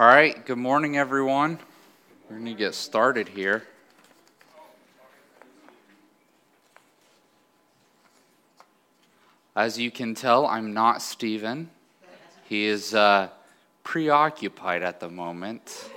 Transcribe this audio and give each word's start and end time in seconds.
All 0.00 0.06
right, 0.06 0.46
good 0.46 0.58
morning, 0.58 0.96
everyone. 0.96 1.58
We're 2.30 2.36
going 2.36 2.46
to 2.46 2.54
get 2.54 2.76
started 2.76 3.26
here. 3.26 3.64
As 9.56 9.76
you 9.76 9.90
can 9.90 10.14
tell, 10.14 10.46
I'm 10.46 10.72
not 10.72 11.02
Stephen. 11.02 11.70
He 12.44 12.66
is 12.66 12.94
uh, 12.94 13.30
preoccupied 13.82 14.84
at 14.84 15.00
the 15.00 15.08
moment. 15.08 15.90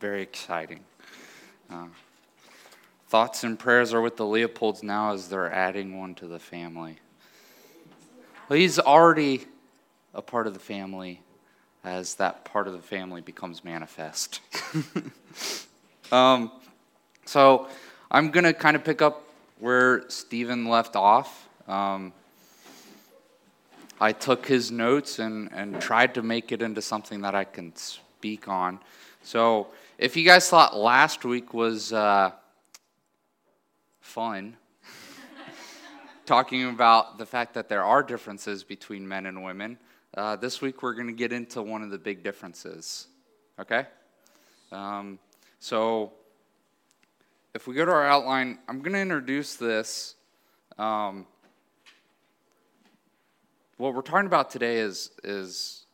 Very 0.00 0.22
exciting. 0.22 0.80
Uh, 1.70 1.86
thoughts 3.06 3.44
and 3.44 3.56
prayers 3.56 3.94
are 3.94 4.00
with 4.00 4.16
the 4.16 4.26
Leopolds 4.26 4.82
now 4.82 5.12
as 5.12 5.28
they're 5.28 5.52
adding 5.52 5.96
one 5.96 6.16
to 6.16 6.26
the 6.26 6.40
family. 6.40 6.96
Well, 8.48 8.58
he's 8.58 8.80
already 8.80 9.44
a 10.12 10.22
part 10.22 10.48
of 10.48 10.54
the 10.54 10.60
family 10.60 11.20
as 11.84 12.14
that 12.16 12.44
part 12.44 12.66
of 12.66 12.72
the 12.72 12.82
family 12.82 13.20
becomes 13.20 13.64
manifest. 13.64 14.40
um, 16.12 16.50
so 17.24 17.68
I'm 18.10 18.30
going 18.30 18.44
to 18.44 18.52
kind 18.52 18.76
of 18.76 18.84
pick 18.84 19.02
up 19.02 19.24
where 19.58 20.08
Stephen 20.08 20.66
left 20.66 20.96
off. 20.96 21.48
Um, 21.66 22.12
I 24.00 24.12
took 24.12 24.46
his 24.46 24.70
notes 24.70 25.18
and, 25.18 25.48
and 25.52 25.80
tried 25.80 26.14
to 26.14 26.22
make 26.22 26.50
it 26.50 26.62
into 26.62 26.82
something 26.82 27.20
that 27.22 27.34
I 27.34 27.44
can 27.44 27.74
speak 27.76 28.48
on. 28.48 28.80
So 29.22 29.68
if 29.98 30.16
you 30.16 30.24
guys 30.24 30.48
thought 30.48 30.76
last 30.76 31.24
week 31.24 31.54
was 31.54 31.92
uh, 31.92 32.32
fun, 34.00 34.56
talking 36.26 36.68
about 36.68 37.18
the 37.18 37.26
fact 37.26 37.54
that 37.54 37.68
there 37.68 37.84
are 37.84 38.02
differences 38.02 38.64
between 38.64 39.06
men 39.06 39.26
and 39.26 39.44
women, 39.44 39.78
uh, 40.14 40.36
this 40.36 40.60
week 40.60 40.82
we're 40.82 40.94
going 40.94 41.06
to 41.06 41.12
get 41.12 41.32
into 41.32 41.62
one 41.62 41.82
of 41.82 41.90
the 41.90 41.98
big 41.98 42.22
differences. 42.22 43.06
Okay? 43.58 43.86
Um, 44.70 45.18
so, 45.58 46.12
if 47.54 47.66
we 47.66 47.74
go 47.74 47.84
to 47.84 47.90
our 47.90 48.06
outline, 48.06 48.58
I'm 48.68 48.80
going 48.80 48.92
to 48.94 49.00
introduce 49.00 49.56
this. 49.56 50.14
Um, 50.78 51.26
what 53.76 53.94
we're 53.94 54.02
talking 54.02 54.26
about 54.26 54.50
today 54.50 54.78
is, 54.78 55.10
is 55.24 55.84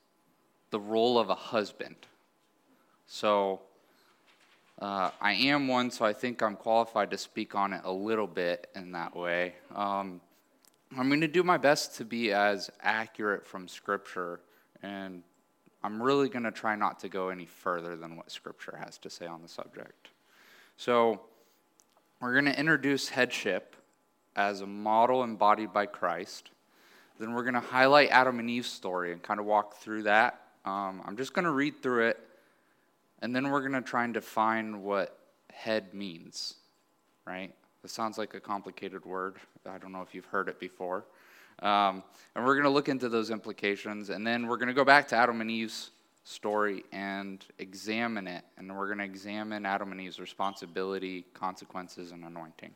the 0.71 0.81
role 0.81 1.19
of 1.19 1.31
a 1.31 1.35
husband. 1.35 1.97
So, 3.07 3.61
uh, 4.81 5.11
I 5.21 5.33
am 5.33 5.67
one, 5.69 5.91
so 5.91 6.05
I 6.05 6.13
think 6.13 6.43
I'm 6.43 6.55
qualified 6.55 7.11
to 7.11 7.19
speak 7.19 7.55
on 7.55 7.73
it 7.73 7.83
a 7.85 7.93
little 7.93 8.27
bit 8.27 8.69
in 8.75 8.93
that 8.93 9.17
way. 9.17 9.55
Um, 9.75 10.21
I'm 10.97 11.09
going 11.09 11.21
to 11.21 11.29
do 11.29 11.43
my 11.43 11.59
best 11.59 11.97
to 11.97 12.05
be 12.05 12.33
as 12.33 12.71
accurate 12.81 13.47
from 13.47 13.69
Scripture, 13.69 14.41
and 14.83 15.23
I'm 15.83 16.03
really 16.03 16.29
going 16.29 16.45
to 16.45 16.51
try 16.51 16.77
not 16.77 16.99
to 17.01 17.09
go 17.09 17.29
any 17.29 17.45
further 17.45 17.95
than 17.95 18.17
what 18.17 18.31
Scripture 18.33 18.79
has 18.83 18.97
to 18.99 19.11
say 19.11 19.27
on 19.27 19.43
the 19.43 19.49
subject. 19.49 20.09
So, 20.77 21.21
we're 22.21 22.33
going 22.33 22.47
to 22.47 22.59
introduce 22.59 23.11
headship 23.11 23.77
as 24.35 24.61
a 24.61 24.67
model 24.67 25.23
embodied 25.23 25.73
by 25.73 25.87
Christ. 25.87 26.51
Then 27.21 27.33
we're 27.33 27.43
going 27.43 27.55
to 27.55 27.61
highlight 27.61 28.11
Adam 28.11 28.39
and 28.39 28.49
Eve's 28.49 28.69
story 28.69 29.13
and 29.13 29.23
kind 29.23 29.41
of 29.41 29.47
walk 29.47 29.77
through 29.77 30.05
that. 30.05 30.41
Um, 30.65 31.03
I'm 31.05 31.17
just 31.17 31.35
going 31.35 31.45
to 31.45 31.51
read 31.51 31.83
through 31.83 32.09
it, 32.09 32.19
and 33.21 33.37
then 33.37 33.51
we're 33.51 33.61
going 33.61 33.73
to 33.73 33.83
try 33.83 34.05
and 34.05 34.15
define 34.15 34.83
what 34.83 35.19
head 35.53 35.93
means, 35.93 36.55
right? 37.27 37.53
Sounds 37.89 38.19
like 38.19 38.35
a 38.35 38.41
complicated 38.41 39.05
word. 39.07 39.37
I 39.67 39.79
don't 39.79 39.93
know 39.93 40.03
if 40.03 40.15
you've 40.15 40.27
heard 40.27 40.49
it 40.49 40.61
before. 40.61 41.05
Um, 41.61 42.03
and 42.35 42.45
we're 42.45 42.55
going 42.55 42.65
to 42.65 42.71
look 42.71 42.89
into 42.89 43.09
those 43.09 43.31
implications, 43.31 44.11
and 44.11 44.27
then 44.27 44.47
we're 44.47 44.59
going 44.59 44.69
to 44.69 44.75
go 44.75 44.85
back 44.85 45.09
to 45.09 45.17
Adam 45.17 45.41
and 45.41 45.51
Eve's 45.51 45.91
story 46.23 46.85
and 46.93 47.45
examine 47.59 48.29
it. 48.29 48.45
And 48.59 48.77
we're 48.77 48.87
going 48.87 48.99
to 48.99 49.05
examine 49.05 49.65
Adam 49.65 49.91
and 49.91 50.01
Eve's 50.01 50.21
responsibility, 50.21 51.25
consequences, 51.33 52.13
and 52.13 52.25
anointing. 52.25 52.71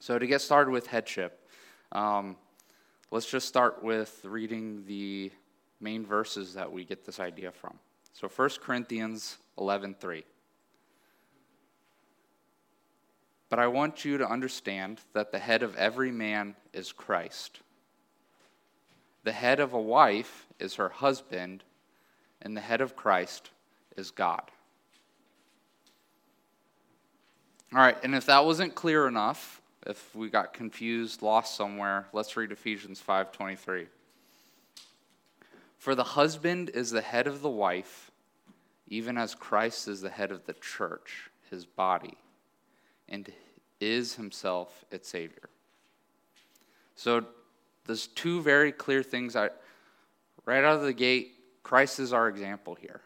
So, 0.00 0.18
to 0.18 0.26
get 0.26 0.40
started 0.40 0.72
with 0.72 0.88
headship, 0.88 1.48
um, 1.92 2.36
let's 3.10 3.30
just 3.30 3.48
start 3.48 3.82
with 3.82 4.20
reading 4.24 4.84
the 4.86 5.30
main 5.80 6.04
verses 6.04 6.52
that 6.54 6.70
we 6.70 6.84
get 6.84 7.06
this 7.06 7.20
idea 7.20 7.52
from. 7.52 7.78
So, 8.12 8.28
1 8.28 8.50
Corinthians 8.60 9.38
11 9.56 9.96
3. 10.00 10.24
But 13.54 13.62
I 13.62 13.68
want 13.68 14.04
you 14.04 14.18
to 14.18 14.28
understand 14.28 15.00
that 15.12 15.30
the 15.30 15.38
head 15.38 15.62
of 15.62 15.76
every 15.76 16.10
man 16.10 16.56
is 16.72 16.90
Christ. 16.90 17.60
The 19.22 19.30
head 19.30 19.60
of 19.60 19.72
a 19.72 19.80
wife 19.80 20.48
is 20.58 20.74
her 20.74 20.88
husband, 20.88 21.62
and 22.42 22.56
the 22.56 22.60
head 22.60 22.80
of 22.80 22.96
Christ 22.96 23.50
is 23.96 24.10
God. 24.10 24.42
All 27.72 27.78
right, 27.78 27.96
and 28.02 28.16
if 28.16 28.26
that 28.26 28.44
wasn't 28.44 28.74
clear 28.74 29.06
enough, 29.06 29.62
if 29.86 30.12
we 30.16 30.30
got 30.30 30.52
confused, 30.52 31.22
lost 31.22 31.54
somewhere, 31.54 32.08
let's 32.12 32.36
read 32.36 32.50
Ephesians 32.50 33.00
5:23. 33.00 33.86
For 35.78 35.94
the 35.94 36.02
husband 36.02 36.70
is 36.70 36.90
the 36.90 37.02
head 37.02 37.28
of 37.28 37.40
the 37.40 37.48
wife, 37.48 38.10
even 38.88 39.16
as 39.16 39.36
Christ 39.36 39.86
is 39.86 40.00
the 40.00 40.10
head 40.10 40.32
of 40.32 40.46
the 40.46 40.54
church, 40.54 41.30
his 41.50 41.64
body, 41.64 42.18
and 43.08 43.32
is 43.84 44.14
himself 44.14 44.84
its 44.90 45.08
Savior. 45.08 45.48
So 46.96 47.24
there's 47.86 48.06
two 48.08 48.40
very 48.42 48.72
clear 48.72 49.02
things. 49.02 49.36
I, 49.36 49.50
right 50.44 50.64
out 50.64 50.76
of 50.76 50.82
the 50.82 50.92
gate, 50.92 51.34
Christ 51.62 52.00
is 52.00 52.12
our 52.12 52.28
example 52.28 52.74
here. 52.74 53.00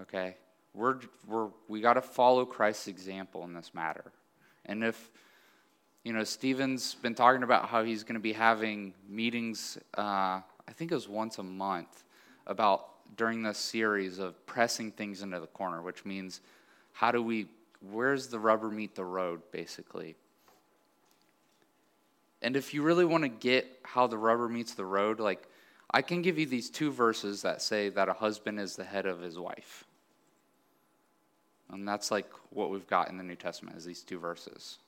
Okay? 0.00 0.36
We're, 0.74 0.98
we're, 1.26 1.48
we 1.68 1.80
got 1.80 1.94
to 1.94 2.02
follow 2.02 2.44
Christ's 2.44 2.88
example 2.88 3.44
in 3.44 3.52
this 3.52 3.72
matter. 3.74 4.12
And 4.66 4.82
if, 4.84 5.10
you 6.04 6.12
know, 6.12 6.24
Stephen's 6.24 6.94
been 6.94 7.14
talking 7.14 7.42
about 7.42 7.68
how 7.68 7.84
he's 7.84 8.04
going 8.04 8.14
to 8.14 8.20
be 8.20 8.32
having 8.32 8.94
meetings, 9.08 9.78
uh, 9.96 10.00
I 10.68 10.72
think 10.74 10.90
it 10.92 10.94
was 10.94 11.08
once 11.08 11.38
a 11.38 11.42
month, 11.42 12.04
about 12.46 12.88
during 13.16 13.42
this 13.42 13.58
series 13.58 14.18
of 14.18 14.44
pressing 14.46 14.90
things 14.90 15.22
into 15.22 15.38
the 15.38 15.46
corner, 15.46 15.82
which 15.82 16.04
means 16.04 16.40
how 16.92 17.12
do 17.12 17.22
we 17.22 17.46
where's 17.90 18.28
the 18.28 18.38
rubber 18.38 18.70
meet 18.70 18.94
the 18.94 19.04
road, 19.04 19.42
basically. 19.50 20.16
And 22.40 22.56
if 22.56 22.74
you 22.74 22.82
really 22.82 23.04
want 23.04 23.22
to 23.22 23.28
get 23.28 23.78
how 23.82 24.06
the 24.06 24.18
rubber 24.18 24.48
meets 24.48 24.74
the 24.74 24.84
road, 24.84 25.20
like 25.20 25.46
I 25.90 26.02
can 26.02 26.22
give 26.22 26.38
you 26.38 26.46
these 26.46 26.70
two 26.70 26.90
verses 26.90 27.42
that 27.42 27.62
say 27.62 27.88
that 27.90 28.08
a 28.08 28.12
husband 28.12 28.58
is 28.58 28.76
the 28.76 28.84
head 28.84 29.06
of 29.06 29.20
his 29.20 29.38
wife. 29.38 29.84
And 31.70 31.86
that's 31.86 32.10
like 32.10 32.30
what 32.50 32.70
we've 32.70 32.86
got 32.86 33.08
in 33.08 33.16
the 33.16 33.24
New 33.24 33.36
Testament 33.36 33.76
is 33.76 33.84
these 33.84 34.02
two 34.02 34.18
verses. 34.18 34.78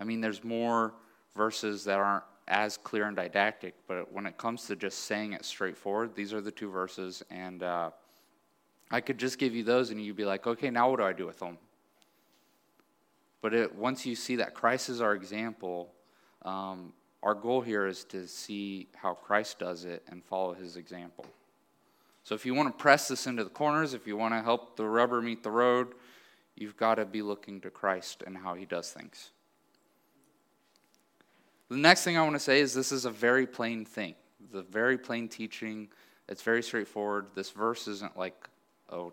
I 0.00 0.04
mean, 0.04 0.20
there's 0.20 0.42
more 0.42 0.94
verses 1.34 1.84
that 1.84 1.98
aren't 1.98 2.24
as 2.48 2.76
clear 2.76 3.04
and 3.06 3.16
didactic, 3.16 3.74
but 3.86 4.12
when 4.12 4.26
it 4.26 4.36
comes 4.36 4.66
to 4.66 4.76
just 4.76 5.00
saying 5.00 5.32
it 5.32 5.44
straightforward, 5.44 6.14
these 6.14 6.34
are 6.34 6.40
the 6.40 6.50
two 6.50 6.68
verses, 6.70 7.22
and 7.30 7.62
uh, 7.62 7.90
I 8.92 9.00
could 9.00 9.18
just 9.18 9.38
give 9.38 9.54
you 9.54 9.64
those 9.64 9.90
and 9.90 10.00
you'd 10.00 10.16
be 10.16 10.26
like, 10.26 10.46
okay, 10.46 10.68
now 10.68 10.90
what 10.90 10.98
do 10.98 11.04
I 11.04 11.14
do 11.14 11.26
with 11.26 11.38
them? 11.38 11.56
But 13.40 13.54
it, 13.54 13.74
once 13.74 14.04
you 14.04 14.14
see 14.14 14.36
that 14.36 14.54
Christ 14.54 14.90
is 14.90 15.00
our 15.00 15.14
example, 15.14 15.92
um, 16.42 16.92
our 17.22 17.34
goal 17.34 17.62
here 17.62 17.86
is 17.86 18.04
to 18.04 18.28
see 18.28 18.88
how 18.94 19.14
Christ 19.14 19.58
does 19.58 19.86
it 19.86 20.02
and 20.08 20.22
follow 20.22 20.52
his 20.52 20.76
example. 20.76 21.24
So 22.24 22.34
if 22.34 22.44
you 22.44 22.54
want 22.54 22.68
to 22.68 22.80
press 22.80 23.08
this 23.08 23.26
into 23.26 23.42
the 23.42 23.50
corners, 23.50 23.94
if 23.94 24.06
you 24.06 24.16
want 24.16 24.34
to 24.34 24.42
help 24.42 24.76
the 24.76 24.86
rubber 24.86 25.22
meet 25.22 25.42
the 25.42 25.50
road, 25.50 25.94
you've 26.54 26.76
got 26.76 26.96
to 26.96 27.06
be 27.06 27.22
looking 27.22 27.62
to 27.62 27.70
Christ 27.70 28.22
and 28.26 28.36
how 28.36 28.54
he 28.54 28.66
does 28.66 28.90
things. 28.90 29.30
The 31.70 31.78
next 31.78 32.04
thing 32.04 32.18
I 32.18 32.22
want 32.22 32.34
to 32.34 32.40
say 32.40 32.60
is 32.60 32.74
this 32.74 32.92
is 32.92 33.06
a 33.06 33.10
very 33.10 33.46
plain 33.46 33.86
thing. 33.86 34.14
The 34.52 34.62
very 34.62 34.98
plain 34.98 35.28
teaching. 35.28 35.88
It's 36.28 36.42
very 36.42 36.62
straightforward. 36.62 37.28
This 37.34 37.50
verse 37.50 37.88
isn't 37.88 38.18
like 38.18 38.48
a 38.92 39.08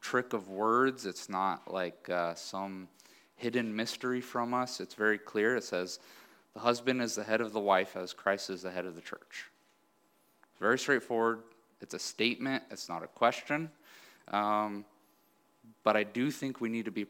trick 0.00 0.32
of 0.32 0.48
words. 0.48 1.04
It's 1.04 1.28
not 1.28 1.72
like 1.72 2.08
uh, 2.08 2.34
some 2.34 2.88
hidden 3.36 3.74
mystery 3.74 4.20
from 4.20 4.54
us. 4.54 4.80
It's 4.80 4.94
very 4.94 5.18
clear. 5.18 5.56
It 5.56 5.64
says, 5.64 5.98
The 6.54 6.60
husband 6.60 7.02
is 7.02 7.14
the 7.14 7.24
head 7.24 7.40
of 7.40 7.52
the 7.52 7.60
wife 7.60 7.96
as 7.96 8.12
Christ 8.12 8.50
is 8.50 8.62
the 8.62 8.70
head 8.70 8.86
of 8.86 8.94
the 8.94 9.00
church. 9.00 9.50
Very 10.58 10.78
straightforward. 10.78 11.42
It's 11.80 11.94
a 11.94 11.98
statement, 11.98 12.62
it's 12.70 12.88
not 12.88 13.02
a 13.02 13.06
question. 13.06 13.70
Um, 14.28 14.84
but 15.82 15.96
I 15.96 16.04
do 16.04 16.30
think 16.30 16.60
we 16.60 16.68
need 16.68 16.84
to 16.84 16.90
be 16.90 17.06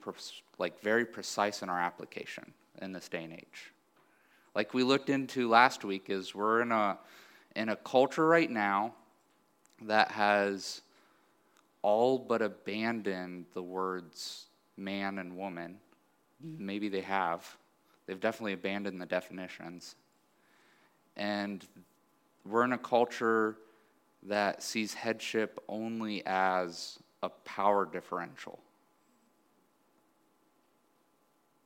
like 0.58 0.80
very 0.80 1.04
precise 1.04 1.62
in 1.62 1.68
our 1.68 1.80
application 1.80 2.52
in 2.80 2.92
this 2.92 3.08
day 3.08 3.24
and 3.24 3.32
age. 3.32 3.72
Like 4.54 4.74
we 4.74 4.82
looked 4.82 5.10
into 5.10 5.48
last 5.48 5.84
week, 5.84 6.06
is 6.08 6.34
we're 6.34 6.62
in 6.62 6.72
a 6.72 6.98
in 7.56 7.68
a 7.68 7.76
culture 7.76 8.26
right 8.26 8.50
now 8.50 8.94
that 9.82 10.10
has 10.12 10.82
all 11.82 12.18
but 12.18 12.42
abandoned 12.42 13.46
the 13.54 13.62
words 13.62 14.46
man 14.76 15.18
and 15.18 15.36
woman. 15.36 15.76
Maybe 16.40 16.88
they 16.88 17.02
have. 17.02 17.56
They've 18.06 18.18
definitely 18.18 18.54
abandoned 18.54 19.00
the 19.00 19.06
definitions. 19.06 19.94
And 21.16 21.64
we're 22.44 22.64
in 22.64 22.72
a 22.72 22.78
culture 22.78 23.56
that 24.24 24.62
sees 24.62 24.94
headship 24.94 25.62
only 25.68 26.24
as 26.26 26.98
a 27.22 27.28
power 27.28 27.86
differential. 27.86 28.58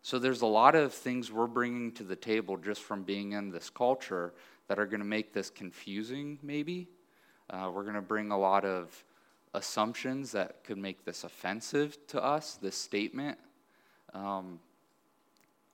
So 0.03 0.19
there's 0.19 0.43
a 0.43 0.47
lot 0.47 0.75
of 0.75 0.93
things 0.93 1.33
we're 1.33 1.47
bringing 1.47 1.93
to 1.93 2.03
the 2.03 2.17
table 2.17 2.57
just 2.59 2.83
from 2.83 3.05
being 3.05 3.33
in 3.33 3.51
this 3.51 3.71
culture 3.71 4.35
that 4.69 4.79
are 4.79 4.87
going 4.87 5.01
to 5.01 5.07
make 5.07 5.33
this 5.33 5.49
confusing, 5.49 6.39
maybe. 6.43 6.89
Uh, 7.49 7.71
we're 7.73 7.85
going 7.85 7.95
to 7.95 8.03
bring 8.03 8.31
a 8.31 8.39
lot 8.39 8.65
of 8.65 9.03
assumptions 9.55 10.33
that 10.33 10.65
could 10.65 10.77
make 10.77 11.05
this 11.05 11.25
offensive 11.25 11.97
to 12.09 12.23
us, 12.23 12.59
this 12.61 12.77
statement. 12.77 13.39
Um, 14.13 14.61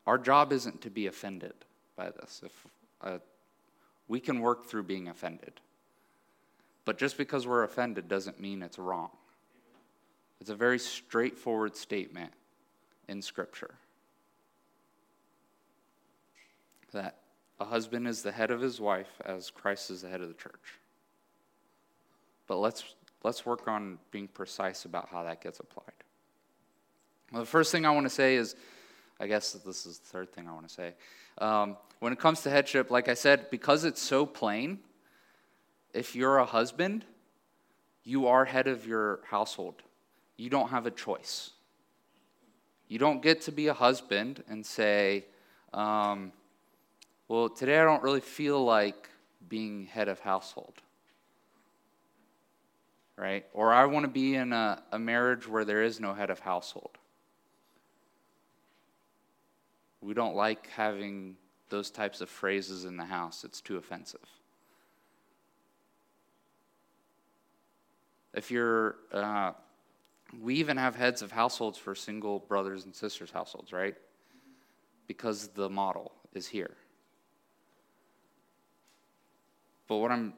our 0.07 0.19
job 0.19 0.53
isn't 0.53 0.83
to 0.83 0.91
be 0.91 1.07
offended 1.07 1.55
by 1.97 2.11
this. 2.11 2.43
If 2.45 2.67
uh, 3.03 3.19
we 4.07 4.21
can 4.21 4.41
work 4.41 4.67
through 4.67 4.85
being 4.85 5.09
offended, 5.09 5.55
but 6.85 6.99
just 6.99 7.17
because 7.17 7.47
we're 7.47 7.65
offended 7.65 8.09
doesn't 8.09 8.41
mean 8.41 8.63
it's 8.63 8.79
wrong. 8.79 9.11
It's 10.41 10.51
a 10.51 10.55
very 10.55 10.79
straightforward 10.79 11.77
statement 11.77 12.33
in 13.09 13.23
Scripture 13.23 13.75
that 16.93 17.17
a 17.61 17.65
husband 17.65 18.09
is 18.09 18.23
the 18.23 18.33
head 18.33 18.51
of 18.51 18.61
his 18.61 18.81
wife 18.81 19.21
as 19.25 19.51
Christ 19.51 19.91
is 19.91 20.03
the 20.03 20.09
head 20.09 20.21
of 20.21 20.29
the 20.29 20.35
church. 20.35 20.81
But 22.47 22.57
let's, 22.57 22.97
let's 23.23 23.45
work 23.45 23.69
on 23.69 23.99
being 24.11 24.29
precise 24.29 24.85
about 24.85 25.09
how 25.11 25.25
that 25.25 25.43
gets 25.43 25.61
applied. 25.61 25.93
Well, 27.33 27.43
the 27.43 27.47
first 27.47 27.71
thing 27.73 27.87
I 27.87 27.91
want 27.91 28.07
to 28.07 28.11
say 28.11 28.37
is 28.37 28.57
I 29.21 29.27
guess 29.27 29.53
this 29.53 29.85
is 29.85 29.99
the 29.99 30.07
third 30.07 30.33
thing 30.33 30.49
I 30.49 30.53
want 30.53 30.67
to 30.67 30.75
say. 30.75 30.95
Um, 31.39 31.77
when 31.99 32.13
it 32.13 32.19
comes 32.19 32.41
to 32.43 32.51
headship, 32.51 32.91
like 32.91 33.09
I 33.09 33.15
said, 33.15 33.51
because 33.51 33.85
it's 33.85 34.01
so 34.01 34.25
plain, 34.25 34.79
if 35.93 36.17
you're 36.17 36.39
a 36.39 36.47
husband, 36.47 37.05
you 38.03 38.27
are 38.29 38.47
head 38.47 38.67
of 38.67 38.87
your 38.87 39.21
household. 39.25 39.83
You 40.39 40.49
don't 40.49 40.71
have 40.71 40.87
a 40.87 40.91
choice. 40.91 41.51
You 42.89 42.99
don't 42.99 43.21
get 43.21 43.43
to 43.43 43.53
be 43.53 43.69
a 43.69 43.75
husband 43.75 44.43
and 44.49 44.65
say, 44.65 45.27
um, 45.75 46.33
well, 47.29 47.51
today 47.51 47.79
I 47.79 47.85
don't 47.85 48.03
really 48.03 48.21
feel 48.21 48.65
like 48.65 49.11
being 49.49 49.85
head 49.85 50.09
of 50.09 50.19
household. 50.21 50.81
Right? 53.21 53.45
Or 53.53 53.71
I 53.71 53.85
want 53.85 54.05
to 54.05 54.11
be 54.11 54.35
in 54.35 54.55
a, 54.55 54.83
a 54.93 54.99
marriage 54.99 55.47
where 55.47 55.67
there 55.67 55.83
is 55.83 56.01
no 56.01 56.15
head 56.15 56.31
of 56.31 56.39
household. 56.39 56.97
We 60.01 60.15
don't 60.15 60.35
like 60.35 60.69
having 60.69 61.37
those 61.69 61.91
types 61.91 62.23
of 62.23 62.31
phrases 62.31 62.87
in 62.87 62.97
the 62.97 63.05
house, 63.05 63.45
it's 63.45 63.61
too 63.61 63.77
offensive. 63.77 64.25
If 68.33 68.51
you're, 68.51 68.97
uh, 69.13 69.53
we 70.41 70.55
even 70.55 70.79
have 70.79 70.97
heads 70.97 71.21
of 71.21 71.31
households 71.31 71.77
for 71.77 71.95
single 71.95 72.39
brothers 72.39 72.87
and 72.87 72.95
sisters' 72.95 73.31
households, 73.31 73.71
right? 73.71 73.97
Because 75.07 75.49
the 75.49 75.69
model 75.69 76.13
is 76.33 76.47
here. 76.47 76.75
But 79.89 79.97
what 79.97 80.11
I'm, 80.11 80.33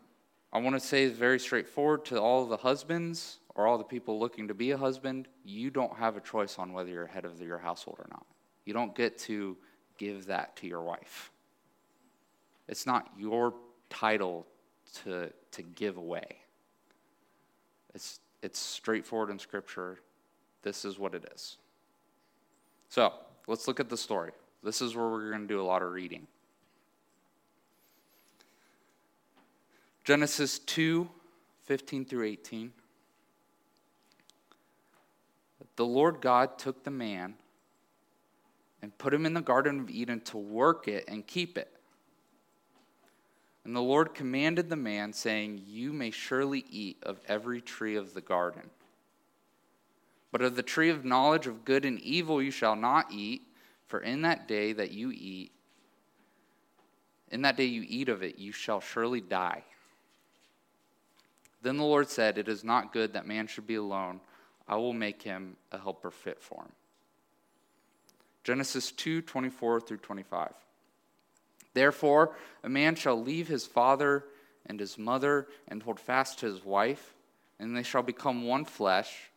I 0.53 0.61
want 0.61 0.77
to 0.77 0.81
say 0.81 1.09
very 1.09 1.39
straightforward 1.39 2.05
to 2.07 2.21
all 2.21 2.45
the 2.47 2.59
husbands 2.59 3.39
or 3.55 3.67
all 3.67 3.79
the 3.79 3.85
people 3.85 4.19
looking 4.19 4.49
to 4.49 4.55
be 4.55 4.73
a 4.73 4.77
husband. 4.77 5.29
You 5.45 5.71
don't 5.71 5.97
have 5.97 6.17
a 6.17 6.21
choice 6.21 6.59
on 6.59 6.73
whether 6.73 6.91
you're 6.91 7.07
head 7.07 7.25
of 7.25 7.41
your 7.41 7.59
household 7.59 7.99
or 7.99 8.07
not. 8.11 8.27
You 8.65 8.75
don't 8.75 8.95
get 8.95 9.19
to 9.21 9.57
give 9.99 10.27
that 10.27 10.57
to 10.57 10.67
your 10.67 10.83
wife. 10.83 11.31
It's 12.69 12.87
not 12.87 13.11
your 13.19 13.55
title 13.89 14.47
to, 15.05 15.33
to 15.53 15.63
give 15.63 15.97
away. 15.97 16.39
It's, 17.95 18.21
it's 18.43 18.59
straightforward 18.59 19.31
in 19.31 19.39
Scripture. 19.39 20.01
This 20.63 20.85
is 20.85 20.99
what 20.99 21.15
it 21.15 21.31
is. 21.35 21.57
So, 22.89 23.13
let's 23.47 23.67
look 23.67 23.81
at 23.81 23.89
the 23.89 23.97
story. 23.97 24.33
This 24.63 24.83
is 24.83 24.95
where 24.95 25.09
we're 25.09 25.31
going 25.31 25.43
to 25.43 25.49
do 25.49 25.61
a 25.61 25.65
lot 25.65 25.83
of 25.83 25.93
reading. 25.93 26.27
Genesis 30.05 30.59
2 30.61 31.09
15 31.65 32.05
through 32.05 32.25
18. 32.25 32.73
The 35.77 35.85
Lord 35.85 36.21
God 36.21 36.59
took 36.59 36.85
the 36.85 36.91
man 36.91 37.35
and 38.83 38.97
put 38.99 39.15
him 39.15 39.25
in 39.25 39.33
the 39.33 39.41
Garden 39.41 39.81
of 39.81 39.91
Eden 39.91 40.21
to 40.23 40.37
work 40.37 40.89
it 40.89 41.05
and 41.09 41.27
keep 41.27 41.57
it. 41.57 41.73
And 43.65 43.77
the 43.77 43.81
Lord 43.81 44.13
commanded 44.13 44.69
the 44.69 44.77
man, 44.77 45.13
saying, 45.13 45.63
You 45.67 45.93
may 45.93 46.11
surely 46.11 46.65
eat 46.69 46.99
of 47.05 47.21
every 47.29 47.61
tree 47.61 47.95
of 47.95 48.13
the 48.13 48.21
garden. 48.21 48.71
But 50.33 50.43
of 50.43 50.57
the 50.57 50.63
tree 50.63 50.91
of 50.91 51.05
knowledge 51.05 51.47
of 51.47 51.65
good 51.65 51.85
and 51.85 52.01
evil 52.01 52.43
you 52.43 52.51
shall 52.51 52.75
not 52.75 53.13
eat, 53.13 53.43
for 53.87 54.01
in 54.01 54.23
that 54.23 54.49
day 54.49 54.73
that 54.73 54.91
you 54.91 55.13
eat, 55.13 55.53
in 57.31 57.43
that 57.43 57.57
day 57.57 57.67
you 57.67 57.85
eat 57.87 58.09
of 58.09 58.23
it, 58.23 58.39
you 58.39 58.51
shall 58.51 58.81
surely 58.81 59.21
die. 59.21 59.63
Then 61.63 61.77
the 61.77 61.85
Lord 61.85 62.09
said, 62.09 62.39
It 62.39 62.49
is 62.49 62.65
not 62.65 62.93
good 62.93 63.13
that 63.13 63.27
man 63.27 63.47
should 63.47 63.67
be 63.67 63.77
alone. 63.77 64.21
I 64.69 64.77
will 64.77 64.93
make 64.93 65.23
him 65.23 65.57
a 65.71 65.79
helper 65.79 66.11
fit 66.11 66.43
for 66.43 66.63
him. 66.63 66.73
Genesis 68.45 68.91
2 68.93 69.23
24 69.23 69.81
through 69.81 69.99
25. 69.99 70.53
Therefore, 71.75 72.35
a 72.65 72.69
man 72.69 72.97
shall 72.97 73.21
leave 73.21 73.49
his 73.49 73.67
father 73.67 74.25
and 74.67 74.79
his 74.79 74.99
mother 74.99 75.47
and 75.69 75.83
hold 75.83 75.99
fast 75.99 76.41
to 76.41 76.47
his 76.47 76.65
wife, 76.65 77.15
and 77.59 77.77
they 77.77 77.83
shall 77.83 78.03
become 78.03 78.47
one 78.47 78.65
flesh. 78.65 79.31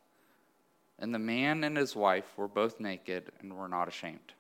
And 0.98 1.13
the 1.13 1.19
man 1.19 1.63
and 1.63 1.77
his 1.77 1.95
wife 1.95 2.25
were 2.38 2.48
both 2.48 2.80
naked 2.80 3.31
and 3.39 3.54
were 3.54 3.68
not 3.68 3.88
ashamed. 3.88 4.33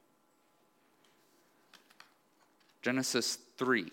Genesis 2.81 3.37
3. 3.57 3.91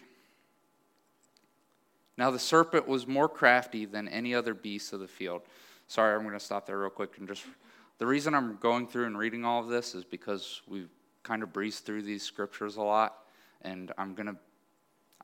Now 2.22 2.30
the 2.30 2.38
serpent 2.38 2.86
was 2.86 3.08
more 3.08 3.28
crafty 3.28 3.84
than 3.84 4.06
any 4.06 4.32
other 4.32 4.54
beast 4.54 4.92
of 4.92 5.00
the 5.00 5.08
field. 5.08 5.42
Sorry, 5.88 6.14
I'm 6.14 6.22
going 6.22 6.38
to 6.38 6.44
stop 6.44 6.66
there 6.66 6.78
real 6.78 6.88
quick 6.88 7.18
and 7.18 7.26
just 7.26 7.44
the 7.98 8.06
reason 8.06 8.32
I'm 8.32 8.58
going 8.58 8.86
through 8.86 9.06
and 9.06 9.18
reading 9.18 9.44
all 9.44 9.58
of 9.58 9.66
this 9.66 9.96
is 9.96 10.04
because 10.04 10.62
we've 10.68 10.88
kind 11.24 11.42
of 11.42 11.52
breezed 11.52 11.84
through 11.84 12.02
these 12.02 12.22
scriptures 12.22 12.76
a 12.76 12.80
lot, 12.80 13.24
and 13.62 13.90
I'm 13.98 14.14
gonna 14.14 14.36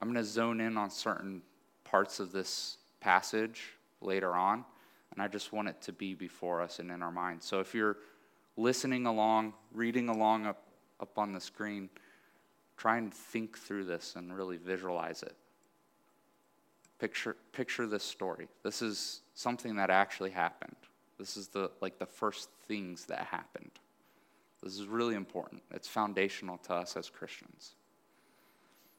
I'm 0.02 0.08
gonna 0.08 0.24
zone 0.24 0.60
in 0.60 0.76
on 0.76 0.90
certain 0.90 1.42
parts 1.84 2.18
of 2.18 2.32
this 2.32 2.78
passage 2.98 3.62
later 4.00 4.34
on, 4.34 4.64
and 5.12 5.22
I 5.22 5.28
just 5.28 5.52
want 5.52 5.68
it 5.68 5.80
to 5.82 5.92
be 5.92 6.14
before 6.14 6.60
us 6.60 6.80
and 6.80 6.90
in 6.90 7.00
our 7.00 7.12
minds. 7.12 7.46
So 7.46 7.60
if 7.60 7.76
you're 7.76 7.98
listening 8.56 9.06
along, 9.06 9.52
reading 9.72 10.08
along 10.08 10.46
up, 10.46 10.64
up 10.98 11.16
on 11.16 11.32
the 11.32 11.40
screen, 11.40 11.90
try 12.76 12.98
and 12.98 13.14
think 13.14 13.56
through 13.56 13.84
this 13.84 14.16
and 14.16 14.36
really 14.36 14.56
visualize 14.56 15.22
it. 15.22 15.36
Picture, 16.98 17.36
picture 17.52 17.86
this 17.86 18.02
story. 18.02 18.48
This 18.64 18.82
is 18.82 19.20
something 19.34 19.76
that 19.76 19.90
actually 19.90 20.30
happened. 20.30 20.76
This 21.18 21.36
is 21.36 21.48
the 21.48 21.70
like 21.80 21.98
the 21.98 22.06
first 22.06 22.48
things 22.66 23.06
that 23.06 23.26
happened. 23.26 23.70
This 24.62 24.78
is 24.78 24.86
really 24.86 25.14
important. 25.14 25.62
It's 25.70 25.86
foundational 25.86 26.58
to 26.58 26.74
us 26.74 26.96
as 26.96 27.08
Christians. 27.08 27.74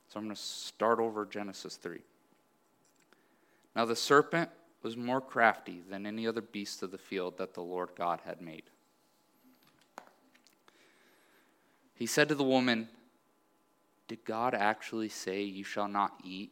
So 0.08 0.20
I'm 0.20 0.26
going 0.26 0.36
to 0.36 0.42
start 0.42 1.00
over 1.00 1.26
Genesis 1.26 1.76
3. 1.76 2.00
Now 3.76 3.86
the 3.86 3.96
serpent 3.96 4.50
was 4.82 4.96
more 4.96 5.22
crafty 5.22 5.82
than 5.90 6.06
any 6.06 6.26
other 6.26 6.42
beast 6.42 6.82
of 6.82 6.92
the 6.92 6.98
field 6.98 7.38
that 7.38 7.54
the 7.54 7.62
Lord 7.62 7.90
God 7.96 8.22
had 8.26 8.42
made. 8.42 8.64
He 11.94 12.06
said 12.06 12.30
to 12.30 12.36
the 12.36 12.46
woman, 12.46 12.88
Did 14.08 14.24
God 14.24 14.54
actually 14.54 15.10
say, 15.10 15.44
You 15.44 15.66
shall 15.66 15.90
not 15.90 16.14
eat 16.24 16.52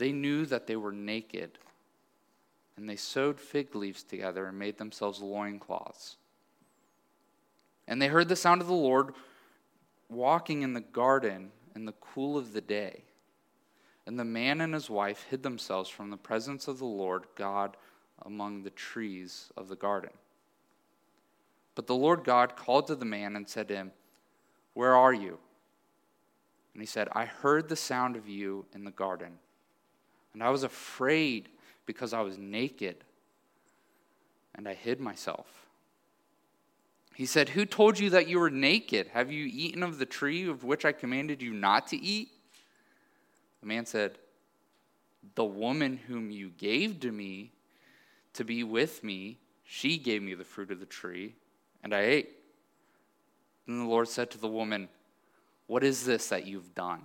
They 0.00 0.12
knew 0.12 0.46
that 0.46 0.66
they 0.66 0.76
were 0.76 0.92
naked, 0.92 1.58
and 2.78 2.88
they 2.88 2.96
sewed 2.96 3.38
fig 3.38 3.74
leaves 3.74 4.02
together 4.02 4.46
and 4.46 4.58
made 4.58 4.78
themselves 4.78 5.20
loincloths. 5.20 6.16
And 7.86 8.00
they 8.00 8.06
heard 8.06 8.30
the 8.30 8.34
sound 8.34 8.62
of 8.62 8.66
the 8.66 8.72
Lord 8.72 9.12
walking 10.08 10.62
in 10.62 10.72
the 10.72 10.80
garden 10.80 11.50
in 11.74 11.84
the 11.84 11.92
cool 12.00 12.38
of 12.38 12.54
the 12.54 12.62
day. 12.62 13.04
And 14.06 14.18
the 14.18 14.24
man 14.24 14.62
and 14.62 14.72
his 14.72 14.88
wife 14.88 15.26
hid 15.28 15.42
themselves 15.42 15.90
from 15.90 16.08
the 16.08 16.16
presence 16.16 16.66
of 16.66 16.78
the 16.78 16.86
Lord 16.86 17.24
God 17.36 17.76
among 18.22 18.62
the 18.62 18.70
trees 18.70 19.50
of 19.54 19.68
the 19.68 19.76
garden. 19.76 20.12
But 21.74 21.86
the 21.86 21.94
Lord 21.94 22.24
God 22.24 22.56
called 22.56 22.86
to 22.86 22.94
the 22.94 23.04
man 23.04 23.36
and 23.36 23.46
said 23.46 23.68
to 23.68 23.76
him, 23.76 23.92
Where 24.72 24.96
are 24.96 25.12
you? 25.12 25.38
And 26.72 26.80
he 26.80 26.86
said, 26.86 27.10
I 27.12 27.26
heard 27.26 27.68
the 27.68 27.76
sound 27.76 28.16
of 28.16 28.30
you 28.30 28.64
in 28.72 28.84
the 28.84 28.90
garden, 28.90 29.32
and 30.32 30.42
I 30.42 30.50
was 30.50 30.62
afraid 30.62 31.48
because 31.86 32.12
I 32.12 32.20
was 32.20 32.38
naked, 32.38 32.96
and 34.54 34.68
I 34.68 34.74
hid 34.74 35.00
myself. 35.00 35.46
He 37.14 37.26
said, 37.26 37.50
Who 37.50 37.66
told 37.66 37.98
you 37.98 38.10
that 38.10 38.28
you 38.28 38.38
were 38.38 38.50
naked? 38.50 39.08
Have 39.08 39.30
you 39.30 39.48
eaten 39.52 39.82
of 39.82 39.98
the 39.98 40.06
tree 40.06 40.48
of 40.48 40.64
which 40.64 40.84
I 40.84 40.92
commanded 40.92 41.42
you 41.42 41.52
not 41.52 41.88
to 41.88 41.96
eat? 41.96 42.30
The 43.60 43.66
man 43.66 43.86
said, 43.86 44.18
The 45.34 45.44
woman 45.44 45.98
whom 46.06 46.30
you 46.30 46.50
gave 46.56 47.00
to 47.00 47.12
me 47.12 47.52
to 48.34 48.44
be 48.44 48.62
with 48.62 49.04
me, 49.04 49.38
she 49.64 49.98
gave 49.98 50.22
me 50.22 50.34
the 50.34 50.44
fruit 50.44 50.70
of 50.70 50.80
the 50.80 50.86
tree, 50.86 51.34
and 51.82 51.94
I 51.94 52.00
ate. 52.00 52.30
Then 53.66 53.80
the 53.80 53.84
Lord 53.84 54.08
said 54.08 54.30
to 54.30 54.38
the 54.38 54.48
woman, 54.48 54.88
What 55.66 55.84
is 55.84 56.04
this 56.04 56.28
that 56.28 56.46
you've 56.46 56.74
done? 56.74 57.04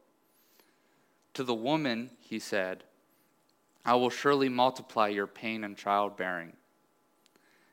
To 1.35 1.43
the 1.43 1.53
woman, 1.53 2.11
he 2.19 2.39
said, 2.39 2.83
I 3.85 3.95
will 3.95 4.09
surely 4.09 4.49
multiply 4.49 5.07
your 5.07 5.27
pain 5.27 5.63
and 5.63 5.77
childbearing. 5.77 6.53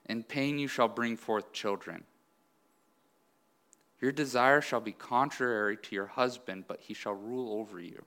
In 0.07 0.23
pain 0.23 0.59
you 0.59 0.69
shall 0.69 0.89
bring 0.89 1.17
forth 1.17 1.53
children. 1.53 2.05
Your 4.01 4.13
desire 4.13 4.61
shall 4.61 4.81
be 4.81 4.93
contrary 4.93 5.77
to 5.77 5.95
your 5.95 6.07
husband, 6.07 6.65
but 6.69 6.81
he 6.81 6.95
shall 6.95 7.15
rule 7.15 7.61
over 7.61 7.81
you. 7.81 8.05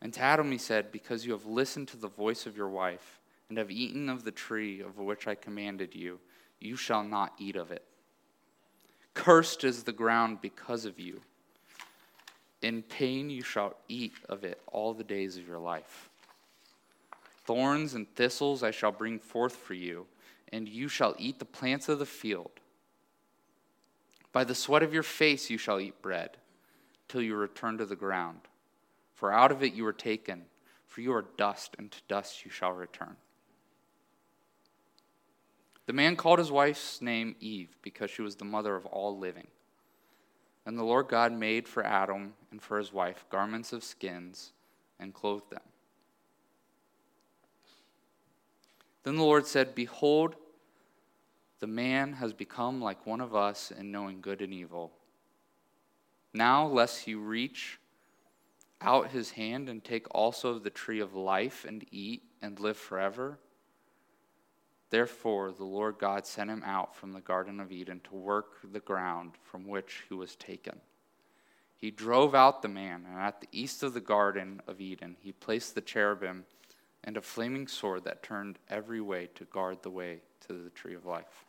And 0.00 0.12
to 0.14 0.20
Adam 0.20 0.52
he 0.52 0.58
said, 0.58 0.92
Because 0.92 1.26
you 1.26 1.32
have 1.32 1.46
listened 1.46 1.88
to 1.88 1.96
the 1.96 2.08
voice 2.08 2.46
of 2.46 2.56
your 2.56 2.68
wife, 2.68 3.20
and 3.48 3.58
have 3.58 3.70
eaten 3.70 4.08
of 4.08 4.24
the 4.24 4.30
tree 4.30 4.80
of 4.80 4.98
which 4.98 5.26
I 5.26 5.34
commanded 5.34 5.94
you, 5.94 6.18
you 6.60 6.76
shall 6.76 7.04
not 7.04 7.34
eat 7.38 7.56
of 7.56 7.70
it. 7.70 7.84
Cursed 9.12 9.64
is 9.64 9.82
the 9.82 9.92
ground 9.92 10.40
because 10.40 10.84
of 10.86 10.98
you. 10.98 11.20
In 12.64 12.80
pain 12.80 13.28
you 13.28 13.42
shall 13.42 13.76
eat 13.90 14.14
of 14.30 14.42
it 14.42 14.58
all 14.68 14.94
the 14.94 15.04
days 15.04 15.36
of 15.36 15.46
your 15.46 15.58
life. 15.58 16.08
Thorns 17.44 17.92
and 17.92 18.08
thistles 18.14 18.62
I 18.62 18.70
shall 18.70 18.90
bring 18.90 19.18
forth 19.18 19.54
for 19.54 19.74
you, 19.74 20.06
and 20.50 20.66
you 20.66 20.88
shall 20.88 21.14
eat 21.18 21.38
the 21.38 21.44
plants 21.44 21.90
of 21.90 21.98
the 21.98 22.06
field. 22.06 22.52
By 24.32 24.44
the 24.44 24.54
sweat 24.54 24.82
of 24.82 24.94
your 24.94 25.02
face 25.02 25.50
you 25.50 25.58
shall 25.58 25.78
eat 25.78 26.00
bread, 26.00 26.38
till 27.06 27.20
you 27.20 27.36
return 27.36 27.76
to 27.76 27.84
the 27.84 27.96
ground. 27.96 28.40
For 29.12 29.30
out 29.30 29.52
of 29.52 29.62
it 29.62 29.74
you 29.74 29.84
were 29.84 29.92
taken, 29.92 30.46
for 30.86 31.02
you 31.02 31.12
are 31.12 31.26
dust, 31.36 31.76
and 31.78 31.92
to 31.92 31.98
dust 32.08 32.46
you 32.46 32.50
shall 32.50 32.72
return. 32.72 33.16
The 35.84 35.92
man 35.92 36.16
called 36.16 36.38
his 36.38 36.50
wife's 36.50 37.02
name 37.02 37.36
Eve, 37.40 37.76
because 37.82 38.10
she 38.10 38.22
was 38.22 38.36
the 38.36 38.46
mother 38.46 38.74
of 38.74 38.86
all 38.86 39.18
living. 39.18 39.48
And 40.66 40.78
the 40.78 40.84
Lord 40.84 41.08
God 41.08 41.32
made 41.32 41.68
for 41.68 41.84
Adam 41.84 42.34
and 42.50 42.60
for 42.60 42.78
his 42.78 42.92
wife 42.92 43.24
garments 43.30 43.72
of 43.72 43.84
skins 43.84 44.52
and 44.98 45.12
clothed 45.12 45.50
them. 45.50 45.60
Then 49.02 49.16
the 49.16 49.22
Lord 49.22 49.46
said, 49.46 49.74
Behold, 49.74 50.36
the 51.60 51.66
man 51.66 52.14
has 52.14 52.32
become 52.32 52.80
like 52.80 53.06
one 53.06 53.20
of 53.20 53.34
us 53.34 53.70
in 53.70 53.92
knowing 53.92 54.20
good 54.20 54.40
and 54.40 54.52
evil. 54.52 54.92
Now, 56.32 56.66
lest 56.66 57.04
he 57.04 57.14
reach 57.14 57.78
out 58.80 59.10
his 59.10 59.32
hand 59.32 59.68
and 59.68 59.82
take 59.84 60.06
also 60.10 60.50
of 60.50 60.62
the 60.62 60.70
tree 60.70 61.00
of 61.00 61.14
life 61.14 61.64
and 61.66 61.84
eat 61.90 62.22
and 62.42 62.58
live 62.58 62.76
forever. 62.76 63.38
Therefore, 64.94 65.50
the 65.50 65.64
Lord 65.64 65.98
God 65.98 66.24
sent 66.24 66.48
him 66.48 66.62
out 66.64 66.94
from 66.94 67.10
the 67.10 67.20
Garden 67.20 67.58
of 67.58 67.72
Eden 67.72 68.00
to 68.04 68.14
work 68.14 68.60
the 68.62 68.78
ground 68.78 69.32
from 69.42 69.66
which 69.66 70.04
he 70.08 70.14
was 70.14 70.36
taken. 70.36 70.80
He 71.76 71.90
drove 71.90 72.32
out 72.32 72.62
the 72.62 72.68
man, 72.68 73.04
and 73.10 73.18
at 73.18 73.40
the 73.40 73.48
east 73.50 73.82
of 73.82 73.92
the 73.92 74.00
Garden 74.00 74.62
of 74.68 74.80
Eden, 74.80 75.16
he 75.18 75.32
placed 75.32 75.74
the 75.74 75.80
cherubim 75.80 76.44
and 77.02 77.16
a 77.16 77.20
flaming 77.20 77.66
sword 77.66 78.04
that 78.04 78.22
turned 78.22 78.60
every 78.70 79.00
way 79.00 79.30
to 79.34 79.44
guard 79.46 79.82
the 79.82 79.90
way 79.90 80.20
to 80.46 80.52
the 80.52 80.70
tree 80.70 80.94
of 80.94 81.04
life. 81.04 81.44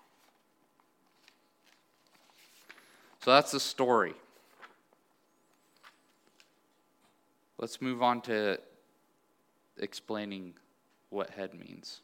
So 3.24 3.30
that's 3.30 3.52
the 3.52 3.60
story. 3.60 4.16
Let's 7.60 7.80
move 7.80 8.02
on 8.02 8.22
to 8.22 8.60
explaining 9.78 10.56
what 11.12 11.30
head 11.30 11.54
means. 11.54 12.02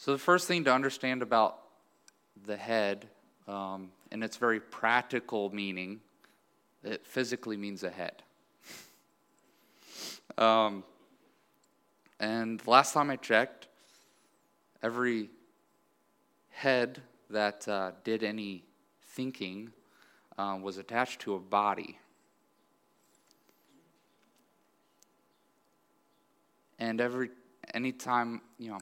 So, 0.00 0.12
the 0.12 0.18
first 0.18 0.48
thing 0.48 0.64
to 0.64 0.72
understand 0.72 1.20
about 1.20 1.58
the 2.46 2.56
head 2.56 3.06
um, 3.46 3.90
in 4.10 4.22
its 4.22 4.38
very 4.38 4.58
practical 4.58 5.54
meaning, 5.54 6.00
it 6.82 7.06
physically 7.06 7.58
means 7.58 7.84
a 7.84 7.90
head. 7.90 8.22
um, 10.38 10.84
and 12.18 12.66
last 12.66 12.94
time 12.94 13.10
I 13.10 13.16
checked, 13.16 13.68
every 14.82 15.28
head 16.48 17.02
that 17.28 17.68
uh, 17.68 17.90
did 18.02 18.24
any 18.24 18.64
thinking 19.08 19.70
uh, 20.38 20.58
was 20.62 20.78
attached 20.78 21.20
to 21.20 21.34
a 21.34 21.38
body. 21.38 21.98
And 26.78 27.02
every 27.02 27.28
anytime, 27.74 28.40
you 28.58 28.70
know, 28.70 28.78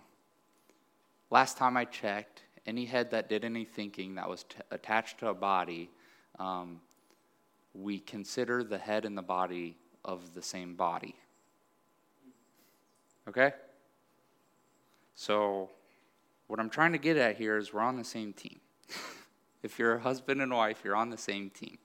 last 1.31 1.57
time 1.57 1.77
I 1.77 1.85
checked, 1.85 2.43
any 2.67 2.85
head 2.85 3.11
that 3.11 3.29
did 3.29 3.45
any 3.45 3.65
thinking 3.65 4.17
that 4.17 4.29
was 4.29 4.45
t- 4.45 4.57
attached 4.71 5.19
to 5.21 5.29
a 5.29 5.35
body, 5.35 5.91
um, 6.39 6.81
we 7.75 7.99
consider 7.99 8.63
the 8.65 8.79
head 8.79 9.05
and 9.05 9.17
the 9.17 9.23
body 9.23 9.77
of 10.05 10.35
the 10.35 10.43
same 10.43 10.75
body. 10.75 11.15
Okay? 13.29 13.53
So 15.15 15.71
what 16.47 16.61
I'm 16.61 16.71
trying 16.71 16.93
to 16.93 16.99
get 16.99 17.17
at 17.17 17.37
here 17.37 17.57
is 17.57 17.73
we're 17.73 17.81
on 17.81 17.97
the 17.97 18.05
same 18.05 18.33
team. 18.33 18.61
if 19.63 19.79
you're 19.79 19.95
a 19.95 20.01
husband 20.01 20.41
and 20.41 20.53
wife, 20.53 20.81
you're 20.85 20.97
on 20.97 21.11
the 21.11 21.19
same 21.19 21.51
team. 21.51 21.79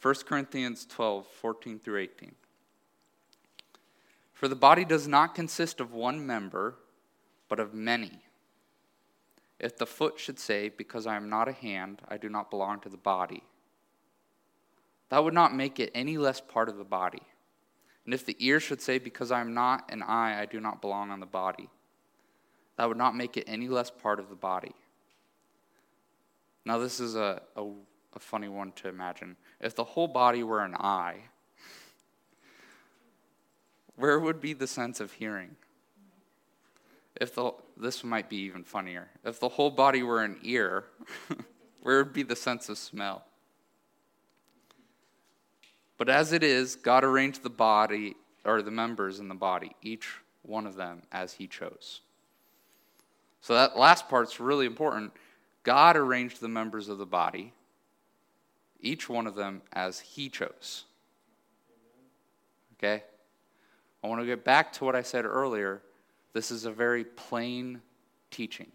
1 0.00 0.14
Corinthians 0.26 0.86
12, 0.86 1.26
14 1.26 1.78
through 1.78 2.00
18. 2.00 2.34
For 4.34 4.48
the 4.48 4.54
body 4.54 4.84
does 4.84 5.08
not 5.08 5.34
consist 5.34 5.80
of 5.80 5.94
one 5.94 6.26
member, 6.26 6.76
but 7.54 7.62
of 7.62 7.72
many. 7.72 8.10
If 9.60 9.78
the 9.78 9.86
foot 9.86 10.18
should 10.18 10.40
say, 10.40 10.70
Because 10.70 11.06
I 11.06 11.14
am 11.14 11.30
not 11.30 11.48
a 11.48 11.52
hand, 11.52 12.02
I 12.08 12.16
do 12.16 12.28
not 12.28 12.50
belong 12.50 12.80
to 12.80 12.88
the 12.88 12.96
body, 12.96 13.44
that 15.08 15.22
would 15.22 15.34
not 15.34 15.54
make 15.54 15.78
it 15.78 15.92
any 15.94 16.18
less 16.18 16.40
part 16.40 16.68
of 16.68 16.78
the 16.78 16.84
body. 16.84 17.22
And 18.04 18.12
if 18.12 18.26
the 18.26 18.34
ear 18.40 18.58
should 18.58 18.82
say, 18.82 18.98
Because 18.98 19.30
I 19.30 19.40
am 19.40 19.54
not 19.54 19.88
an 19.92 20.02
eye, 20.02 20.40
I 20.40 20.46
do 20.46 20.58
not 20.58 20.80
belong 20.80 21.12
on 21.12 21.20
the 21.20 21.26
body, 21.26 21.70
that 22.76 22.88
would 22.88 22.96
not 22.96 23.14
make 23.14 23.36
it 23.36 23.44
any 23.46 23.68
less 23.68 23.88
part 23.88 24.18
of 24.18 24.30
the 24.30 24.34
body. 24.34 24.74
Now, 26.64 26.78
this 26.78 26.98
is 26.98 27.14
a, 27.14 27.40
a, 27.54 27.62
a 28.14 28.18
funny 28.18 28.48
one 28.48 28.72
to 28.72 28.88
imagine. 28.88 29.36
If 29.60 29.76
the 29.76 29.84
whole 29.84 30.08
body 30.08 30.42
were 30.42 30.64
an 30.64 30.74
eye, 30.74 31.18
where 33.94 34.18
would 34.18 34.40
be 34.40 34.54
the 34.54 34.66
sense 34.66 34.98
of 34.98 35.12
hearing? 35.12 35.54
If 37.20 37.34
the 37.34 37.52
this 37.76 38.04
might 38.04 38.28
be 38.28 38.36
even 38.38 38.64
funnier. 38.64 39.08
If 39.24 39.40
the 39.40 39.48
whole 39.48 39.70
body 39.70 40.02
were 40.02 40.22
an 40.22 40.38
ear, 40.42 40.84
where 41.82 42.02
would 42.02 42.12
be 42.12 42.22
the 42.22 42.36
sense 42.36 42.68
of 42.68 42.78
smell? 42.78 43.24
But 45.96 46.08
as 46.08 46.32
it 46.32 46.42
is, 46.42 46.76
God 46.76 47.04
arranged 47.04 47.42
the 47.42 47.50
body 47.50 48.16
or 48.44 48.62
the 48.62 48.70
members 48.70 49.20
in 49.20 49.28
the 49.28 49.34
body, 49.34 49.74
each 49.82 50.08
one 50.42 50.66
of 50.66 50.76
them 50.76 51.02
as 51.12 51.34
he 51.34 51.46
chose. 51.46 52.00
So 53.40 53.54
that 53.54 53.78
last 53.78 54.08
part's 54.08 54.40
really 54.40 54.66
important. 54.66 55.12
God 55.62 55.96
arranged 55.96 56.40
the 56.40 56.48
members 56.48 56.88
of 56.88 56.98
the 56.98 57.06
body, 57.06 57.52
each 58.80 59.08
one 59.08 59.26
of 59.26 59.34
them 59.34 59.62
as 59.72 60.00
he 60.00 60.28
chose. 60.28 60.84
Okay? 62.78 63.02
I 64.02 64.06
want 64.06 64.20
to 64.20 64.26
get 64.26 64.44
back 64.44 64.72
to 64.74 64.84
what 64.84 64.94
I 64.94 65.02
said 65.02 65.24
earlier. 65.24 65.80
This 66.34 66.50
is 66.50 66.66
a 66.66 66.70
very 66.70 67.04
plain 67.04 67.80
teaching. 68.30 68.70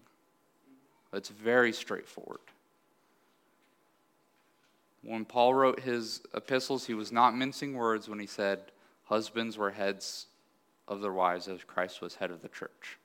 It's 1.13 1.29
very 1.29 1.71
straightforward. 1.71 2.39
When 5.03 5.25
Paul 5.25 5.53
wrote 5.53 5.81
his 5.81 6.21
epistles, 6.33 6.85
he 6.85 6.93
was 6.93 7.11
not 7.11 7.35
mincing 7.35 7.73
words 7.75 8.09
when 8.09 8.19
he 8.19 8.25
said, 8.25 8.59
Husbands 9.03 9.57
were 9.57 9.71
heads 9.71 10.27
of 10.87 11.01
their 11.01 11.13
wives 11.13 11.47
as 11.47 11.63
Christ 11.63 12.01
was 12.01 12.15
head 12.15 12.31
of 12.31 12.41
the 12.41 12.47
church. 12.47 12.97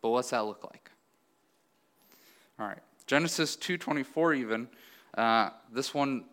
But 0.00 0.10
what's 0.10 0.30
that 0.30 0.44
look 0.44 0.64
like? 0.64 0.90
All 2.58 2.66
right. 2.66 2.78
Genesis 3.06 3.56
2:24 3.56 4.36
even 4.36 4.68
uh, 5.16 5.50
this 5.72 5.94
one 5.94 6.24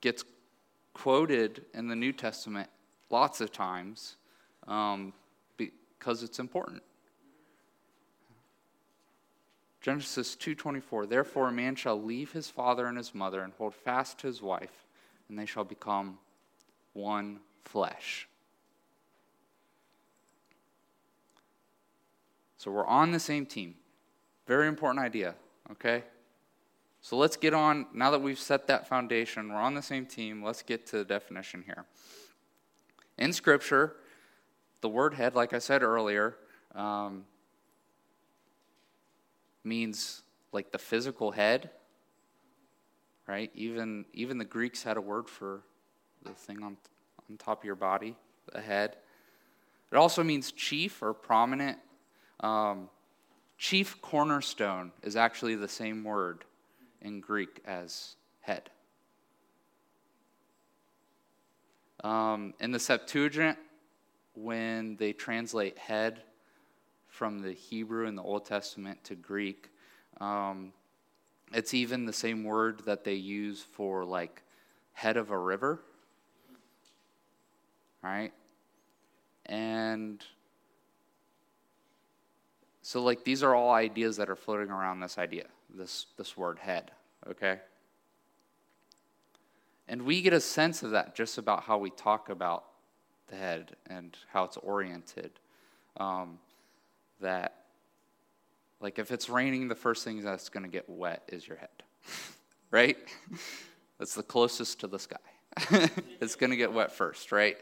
gets 0.00 0.24
quoted 0.94 1.64
in 1.74 1.88
the 1.88 1.96
New 1.96 2.12
Testament 2.12 2.68
lots 3.10 3.40
of 3.40 3.52
times 3.52 4.16
um, 4.66 5.12
because 5.56 6.22
it's 6.22 6.38
important. 6.38 6.82
Genesis 9.80 10.36
2:24 10.36 11.08
Therefore 11.08 11.48
a 11.48 11.52
man 11.52 11.74
shall 11.74 12.00
leave 12.00 12.32
his 12.32 12.50
father 12.50 12.86
and 12.86 12.96
his 12.96 13.14
mother 13.14 13.42
and 13.42 13.52
hold 13.54 13.74
fast 13.74 14.18
to 14.18 14.26
his 14.26 14.42
wife 14.42 14.84
and 15.28 15.38
they 15.38 15.46
shall 15.46 15.64
become 15.64 16.18
one 16.92 17.40
flesh. 17.64 18.28
So 22.58 22.70
we're 22.70 22.86
on 22.86 23.12
the 23.12 23.20
same 23.20 23.46
team. 23.46 23.76
Very 24.46 24.68
important 24.68 25.02
idea, 25.02 25.34
okay? 25.70 26.04
So 27.00 27.16
let's 27.16 27.36
get 27.36 27.54
on, 27.54 27.86
now 27.94 28.10
that 28.10 28.20
we've 28.20 28.38
set 28.38 28.66
that 28.66 28.86
foundation, 28.86 29.48
we're 29.48 29.60
on 29.60 29.74
the 29.74 29.82
same 29.82 30.04
team, 30.04 30.42
let's 30.42 30.60
get 30.60 30.86
to 30.88 30.98
the 30.98 31.04
definition 31.04 31.62
here. 31.64 31.86
In 33.16 33.32
Scripture, 33.32 33.96
the 34.80 34.88
word 34.88 35.14
head, 35.14 35.34
like 35.34 35.52
I 35.52 35.58
said 35.58 35.82
earlier, 35.82 36.36
um, 36.74 37.24
means 39.64 40.22
like 40.52 40.72
the 40.72 40.78
physical 40.78 41.30
head, 41.30 41.70
right? 43.26 43.50
Even, 43.54 44.04
even 44.12 44.38
the 44.38 44.44
Greeks 44.44 44.82
had 44.82 44.96
a 44.96 45.00
word 45.00 45.28
for 45.28 45.62
the 46.22 46.30
thing 46.30 46.62
on, 46.62 46.76
on 47.28 47.36
top 47.36 47.60
of 47.60 47.64
your 47.64 47.74
body, 47.74 48.16
the 48.52 48.60
head. 48.60 48.96
It 49.92 49.96
also 49.96 50.22
means 50.22 50.52
chief 50.52 51.02
or 51.02 51.12
prominent. 51.12 51.78
Um, 52.40 52.88
chief 53.58 54.00
cornerstone 54.00 54.92
is 55.02 55.16
actually 55.16 55.56
the 55.56 55.68
same 55.68 56.04
word 56.04 56.44
in 57.02 57.20
Greek 57.20 57.60
as 57.66 58.16
head. 58.40 58.70
Um, 62.02 62.54
in 62.60 62.70
the 62.70 62.78
Septuagint, 62.78 63.58
when 64.34 64.96
they 64.96 65.12
translate 65.12 65.78
head 65.78 66.22
from 67.08 67.40
the 67.40 67.52
Hebrew 67.52 68.06
in 68.06 68.14
the 68.14 68.22
Old 68.22 68.44
Testament 68.44 69.02
to 69.04 69.14
Greek, 69.14 69.70
um, 70.20 70.72
it's 71.52 71.74
even 71.74 72.06
the 72.06 72.12
same 72.12 72.44
word 72.44 72.82
that 72.86 73.04
they 73.04 73.14
use 73.14 73.60
for 73.60 74.04
like 74.04 74.42
head 74.92 75.16
of 75.16 75.30
a 75.30 75.38
river, 75.38 75.80
right? 78.02 78.32
And 79.46 80.24
so, 82.82 83.02
like, 83.02 83.24
these 83.24 83.42
are 83.42 83.54
all 83.54 83.72
ideas 83.72 84.16
that 84.16 84.30
are 84.30 84.36
floating 84.36 84.70
around 84.70 85.00
this 85.00 85.18
idea, 85.18 85.46
this, 85.72 86.06
this 86.16 86.36
word 86.36 86.58
head, 86.58 86.90
okay? 87.28 87.60
And 89.88 90.02
we 90.02 90.22
get 90.22 90.32
a 90.32 90.40
sense 90.40 90.82
of 90.82 90.92
that 90.92 91.14
just 91.14 91.38
about 91.38 91.64
how 91.64 91.78
we 91.78 91.90
talk 91.90 92.28
about 92.30 92.64
the 93.30 93.36
head 93.36 93.76
and 93.88 94.16
how 94.32 94.44
it's 94.44 94.56
oriented. 94.58 95.30
Um, 95.96 96.38
that, 97.20 97.64
like, 98.80 98.98
if 98.98 99.10
it's 99.10 99.28
raining, 99.28 99.68
the 99.68 99.74
first 99.74 100.04
thing 100.04 100.22
that's 100.22 100.48
going 100.48 100.64
to 100.64 100.68
get 100.68 100.88
wet 100.88 101.22
is 101.28 101.46
your 101.46 101.56
head, 101.56 101.82
right? 102.70 102.96
That's 103.98 104.14
the 104.14 104.22
closest 104.22 104.80
to 104.80 104.86
the 104.86 104.98
sky. 104.98 105.16
it's 106.20 106.36
going 106.36 106.50
to 106.50 106.56
get 106.56 106.72
wet 106.72 106.92
first, 106.92 107.32
right? 107.32 107.56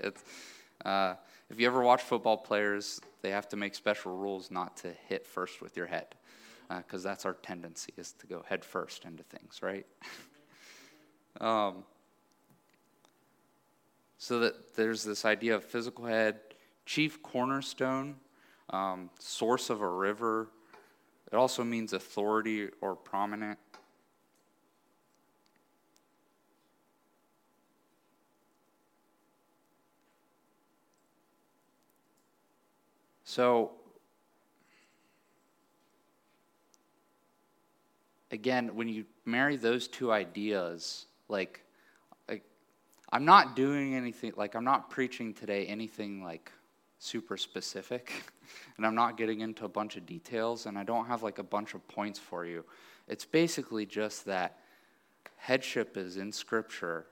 Uh, 0.85 1.15
if 1.51 1.59
you 1.59 1.67
ever 1.67 1.83
watch 1.83 2.03
football 2.03 2.37
players, 2.37 3.01
they 3.23 3.31
have 3.31 3.49
to 3.49 3.57
make 3.57 3.75
special 3.75 4.17
rules 4.17 4.51
not 4.51 4.77
to 4.79 4.93
hit 5.09 5.27
first 5.27 5.63
with 5.63 5.77
your 5.77 5.87
head, 5.87 6.15
because 6.69 7.05
uh, 7.05 7.09
that's 7.09 7.25
our 7.25 7.35
tendency 7.35 7.93
is 7.97 8.13
to 8.13 8.27
go 8.27 8.45
head 8.49 8.65
first 8.65 9.05
into 9.05 9.23
things, 9.25 9.61
right? 9.63 9.87
um, 11.41 11.85
so 14.19 14.41
that 14.41 14.75
there's 14.75 15.05
this 15.05 15.25
idea 15.25 15.55
of 15.55 15.65
physical 15.65 16.05
head, 16.05 16.41
chief 16.85 17.23
cornerstone, 17.23 18.17
um, 18.71 19.11
source 19.21 19.71
of 19.71 19.81
a 19.81 19.89
river. 19.89 20.49
It 21.33 21.37
also 21.37 21.63
means 21.63 21.93
authority 21.93 22.69
or 22.81 22.97
prominent. 22.97 23.59
So, 33.25 33.73
again, 38.33 38.75
when 38.75 38.89
you 38.89 39.05
marry 39.25 39.57
those 39.57 39.87
two 39.87 40.11
ideas, 40.11 41.07
like, 41.29 41.61
I'm 43.11 43.25
not 43.25 43.57
doing 43.57 43.95
anything, 43.95 44.33
like, 44.37 44.55
I'm 44.55 44.65
not 44.65 44.91
preaching 44.91 45.33
today 45.33 45.67
anything 45.67 46.23
like 46.23 46.53
super 46.99 47.37
specific, 47.37 48.13
and 48.77 48.87
I'm 48.87 48.95
not 48.95 49.17
getting 49.17 49.41
into 49.41 49.65
a 49.65 49.69
bunch 49.69 49.97
of 49.97 50.05
details, 50.05 50.67
and 50.67 50.79
I 50.79 50.85
don't 50.85 51.07
have 51.07 51.23
like 51.23 51.39
a 51.39 51.43
bunch 51.43 51.75
of 51.75 51.87
points 51.89 52.19
for 52.19 52.45
you. 52.45 52.65
It's 53.07 53.25
basically 53.25 53.87
just 53.87 54.27
that 54.27 54.59
headship 55.37 55.97
is 55.97 56.17
in 56.17 56.33
Scripture, 56.33 57.07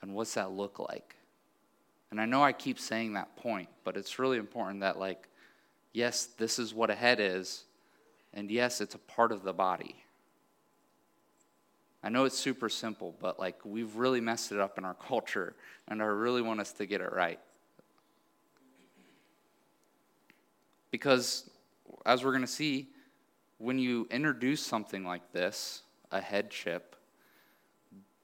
and 0.00 0.14
what's 0.14 0.34
that 0.34 0.52
look 0.52 0.78
like? 0.78 1.16
And 2.10 2.18
I 2.18 2.24
know 2.24 2.42
I 2.42 2.52
keep 2.52 2.78
saying 2.78 3.12
that 3.12 3.36
point, 3.36 3.68
but 3.84 3.96
it's 3.96 4.18
really 4.18 4.38
important 4.38 4.80
that, 4.80 4.98
like, 4.98 5.28
yes, 5.92 6.26
this 6.38 6.58
is 6.58 6.72
what 6.72 6.88
a 6.88 6.94
head 6.94 7.20
is, 7.20 7.64
and 8.32 8.50
yes, 8.50 8.80
it's 8.80 8.94
a 8.94 8.98
part 8.98 9.32
of 9.32 9.42
the 9.42 9.52
body. 9.52 9.96
I 12.02 12.10
know 12.10 12.24
it's 12.24 12.38
super 12.38 12.68
simple, 12.68 13.14
but 13.20 13.38
like 13.38 13.58
we've 13.64 13.96
really 13.96 14.20
messed 14.20 14.52
it 14.52 14.60
up 14.60 14.78
in 14.78 14.84
our 14.84 14.94
culture, 15.08 15.54
and 15.88 16.02
I 16.02 16.06
really 16.06 16.42
want 16.42 16.60
us 16.60 16.72
to 16.74 16.86
get 16.86 17.00
it 17.00 17.12
right. 17.12 17.40
Because, 20.90 21.50
as 22.06 22.24
we're 22.24 22.32
going 22.32 22.42
to 22.42 22.46
see, 22.46 22.88
when 23.58 23.78
you 23.78 24.06
introduce 24.10 24.64
something 24.64 25.04
like 25.04 25.32
this, 25.32 25.82
a 26.10 26.20
headship, 26.20 26.96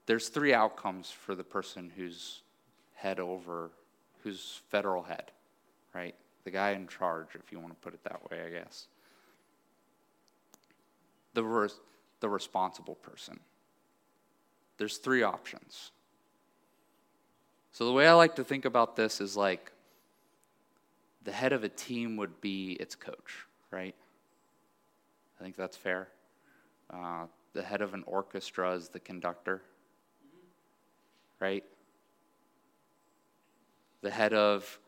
there's 0.07 0.29
three 0.29 0.55
outcomes 0.55 1.11
for 1.11 1.35
the 1.35 1.45
person 1.45 1.91
who's 1.95 2.43
head 2.95 3.21
over, 3.21 3.71
who's 4.23 4.61
federal 4.69 5.03
head, 5.03 5.31
right? 5.95 6.15
The 6.45 6.51
guy 6.51 6.71
in 6.71 6.87
charge, 6.87 7.29
if 7.35 7.53
you 7.53 7.59
want 7.59 7.73
to 7.73 7.81
put 7.81 7.95
it 7.95 8.03
that 8.05 8.31
way, 8.31 8.43
I 8.47 8.51
guess. 8.51 8.87
The, 11.35 11.43
res- 11.43 11.81
the 12.21 12.29
responsible 12.29 12.95
person. 12.95 13.41
There's 14.79 14.99
three 14.99 15.23
options. 15.23 15.93
So 17.73 17.87
the 17.87 17.93
way 17.93 18.07
I 18.07 18.13
like 18.13 18.37
to 18.37 18.45
think 18.45 18.65
about 18.65 18.97
this 18.97 19.21
is 19.21 19.37
like 19.37 19.73
the 21.25 21.33
head 21.33 21.53
of 21.53 21.65
a 21.65 21.69
team 21.69 22.17
would 22.17 22.41
be 22.41 22.73
its 22.73 22.95
coach, 22.95 23.47
right? 23.71 23.95
I 25.39 25.43
think 25.43 25.57
that's 25.57 25.77
fair. 25.77 26.09
Uh, 26.91 27.27
the 27.53 27.63
head 27.63 27.81
of 27.81 27.95
an 27.95 28.05
orchestra 28.07 28.73
is 28.75 28.89
the 28.89 29.01
conductor, 29.01 29.63
right? 31.41 31.65
The 34.03 34.11
head 34.11 34.35
of 34.35 34.79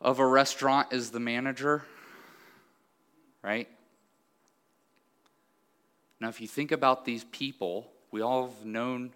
of 0.00 0.20
a 0.20 0.26
restaurant 0.26 0.92
is 0.92 1.10
the 1.10 1.20
manager, 1.20 1.84
right? 3.42 3.68
Now, 6.20 6.28
if 6.28 6.40
you 6.40 6.48
think 6.48 6.72
about 6.72 7.04
these 7.04 7.24
people, 7.24 7.90
we 8.10 8.20
all 8.20 8.48
have 8.48 8.64
known, 8.64 9.12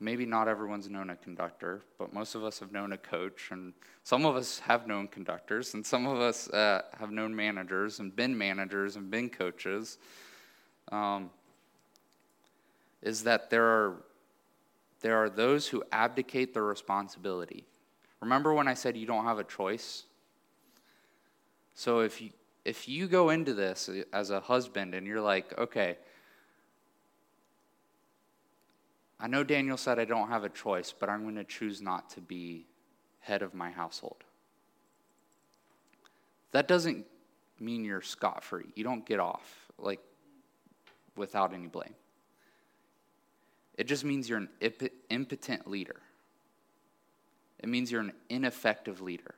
maybe 0.00 0.26
not 0.26 0.48
everyone's 0.48 0.88
known 0.88 1.10
a 1.10 1.16
conductor, 1.16 1.82
but 1.98 2.12
most 2.12 2.34
of 2.34 2.44
us 2.44 2.58
have 2.58 2.72
known 2.72 2.92
a 2.92 2.98
coach, 2.98 3.48
and 3.50 3.72
some 4.04 4.24
of 4.24 4.36
us 4.36 4.58
have 4.60 4.86
known 4.86 5.08
conductors, 5.08 5.74
and 5.74 5.84
some 5.84 6.06
of 6.06 6.18
us 6.18 6.48
uh, 6.50 6.82
have 6.98 7.10
known 7.10 7.34
managers 7.34 8.00
and 8.00 8.14
been 8.14 8.36
managers 8.36 8.96
and 8.96 9.10
been 9.10 9.28
coaches. 9.30 9.98
Um, 10.90 11.30
is 13.02 13.22
that 13.24 13.50
there 13.50 13.64
are, 13.64 13.96
there 15.00 15.16
are 15.16 15.30
those 15.30 15.68
who 15.68 15.84
abdicate 15.92 16.54
their 16.54 16.64
responsibility. 16.64 17.64
Remember 18.20 18.52
when 18.52 18.66
I 18.66 18.74
said 18.74 18.96
you 18.96 19.06
don't 19.06 19.24
have 19.24 19.38
a 19.38 19.44
choice? 19.44 20.04
So 21.74 22.00
if 22.00 22.20
you, 22.20 22.30
if 22.64 22.88
you 22.88 23.06
go 23.06 23.30
into 23.30 23.54
this 23.54 23.88
as 24.12 24.30
a 24.30 24.40
husband 24.40 24.94
and 24.94 25.06
you're 25.06 25.20
like, 25.20 25.56
okay, 25.56 25.96
I 29.20 29.26
know 29.26 29.42
Daniel 29.42 29.76
said 29.76 29.98
I 29.98 30.04
don't 30.04 30.28
have 30.28 30.44
a 30.44 30.48
choice, 30.48 30.94
but 30.98 31.08
I'm 31.08 31.22
going 31.24 31.34
to 31.36 31.44
choose 31.44 31.80
not 31.80 32.10
to 32.10 32.20
be 32.20 32.66
head 33.20 33.42
of 33.42 33.54
my 33.54 33.70
household. 33.70 34.22
That 36.52 36.68
doesn't 36.68 37.04
mean 37.60 37.84
you're 37.84 38.00
scot 38.00 38.44
free. 38.44 38.66
You 38.74 38.84
don't 38.84 39.04
get 39.04 39.20
off 39.20 39.70
like 39.78 40.00
without 41.16 41.52
any 41.52 41.66
blame. 41.66 41.94
It 43.76 43.84
just 43.86 44.04
means 44.04 44.28
you're 44.28 44.38
an 44.38 44.48
impotent 45.10 45.68
leader. 45.68 46.00
It 47.60 47.68
means 47.68 47.90
you're 47.90 48.00
an 48.00 48.12
ineffective 48.28 49.00
leader. 49.00 49.34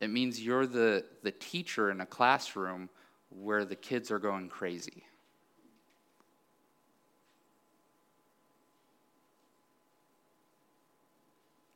It 0.00 0.10
means 0.10 0.40
you're 0.40 0.66
the, 0.66 1.04
the 1.22 1.30
teacher 1.30 1.90
in 1.90 2.00
a 2.00 2.06
classroom 2.06 2.88
where 3.30 3.64
the 3.64 3.76
kids 3.76 4.10
are 4.10 4.18
going 4.18 4.48
crazy. 4.48 5.04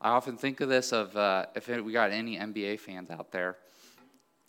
I 0.02 0.10
often 0.10 0.36
think 0.36 0.60
of 0.60 0.68
this 0.68 0.92
of 0.92 1.14
uh, 1.16 1.46
if 1.54 1.68
we 1.68 1.92
got 1.92 2.10
any 2.10 2.36
NBA 2.36 2.80
fans 2.80 3.10
out 3.10 3.32
there. 3.32 3.58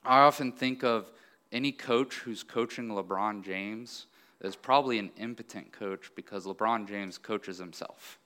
I 0.04 0.22
often 0.22 0.52
think 0.52 0.84
of 0.84 1.12
any 1.52 1.74
coach 1.74 2.16
who's 2.16 2.42
coaching 2.42 2.88
LeBron 2.88 3.44
James 3.44 4.08
is 4.42 4.56
probably 4.56 4.98
an 4.98 5.12
impotent 5.18 5.72
coach 5.74 6.10
because 6.16 6.46
LeBron 6.46 6.88
James 6.88 7.18
coaches 7.18 7.58
himself. 7.58 8.18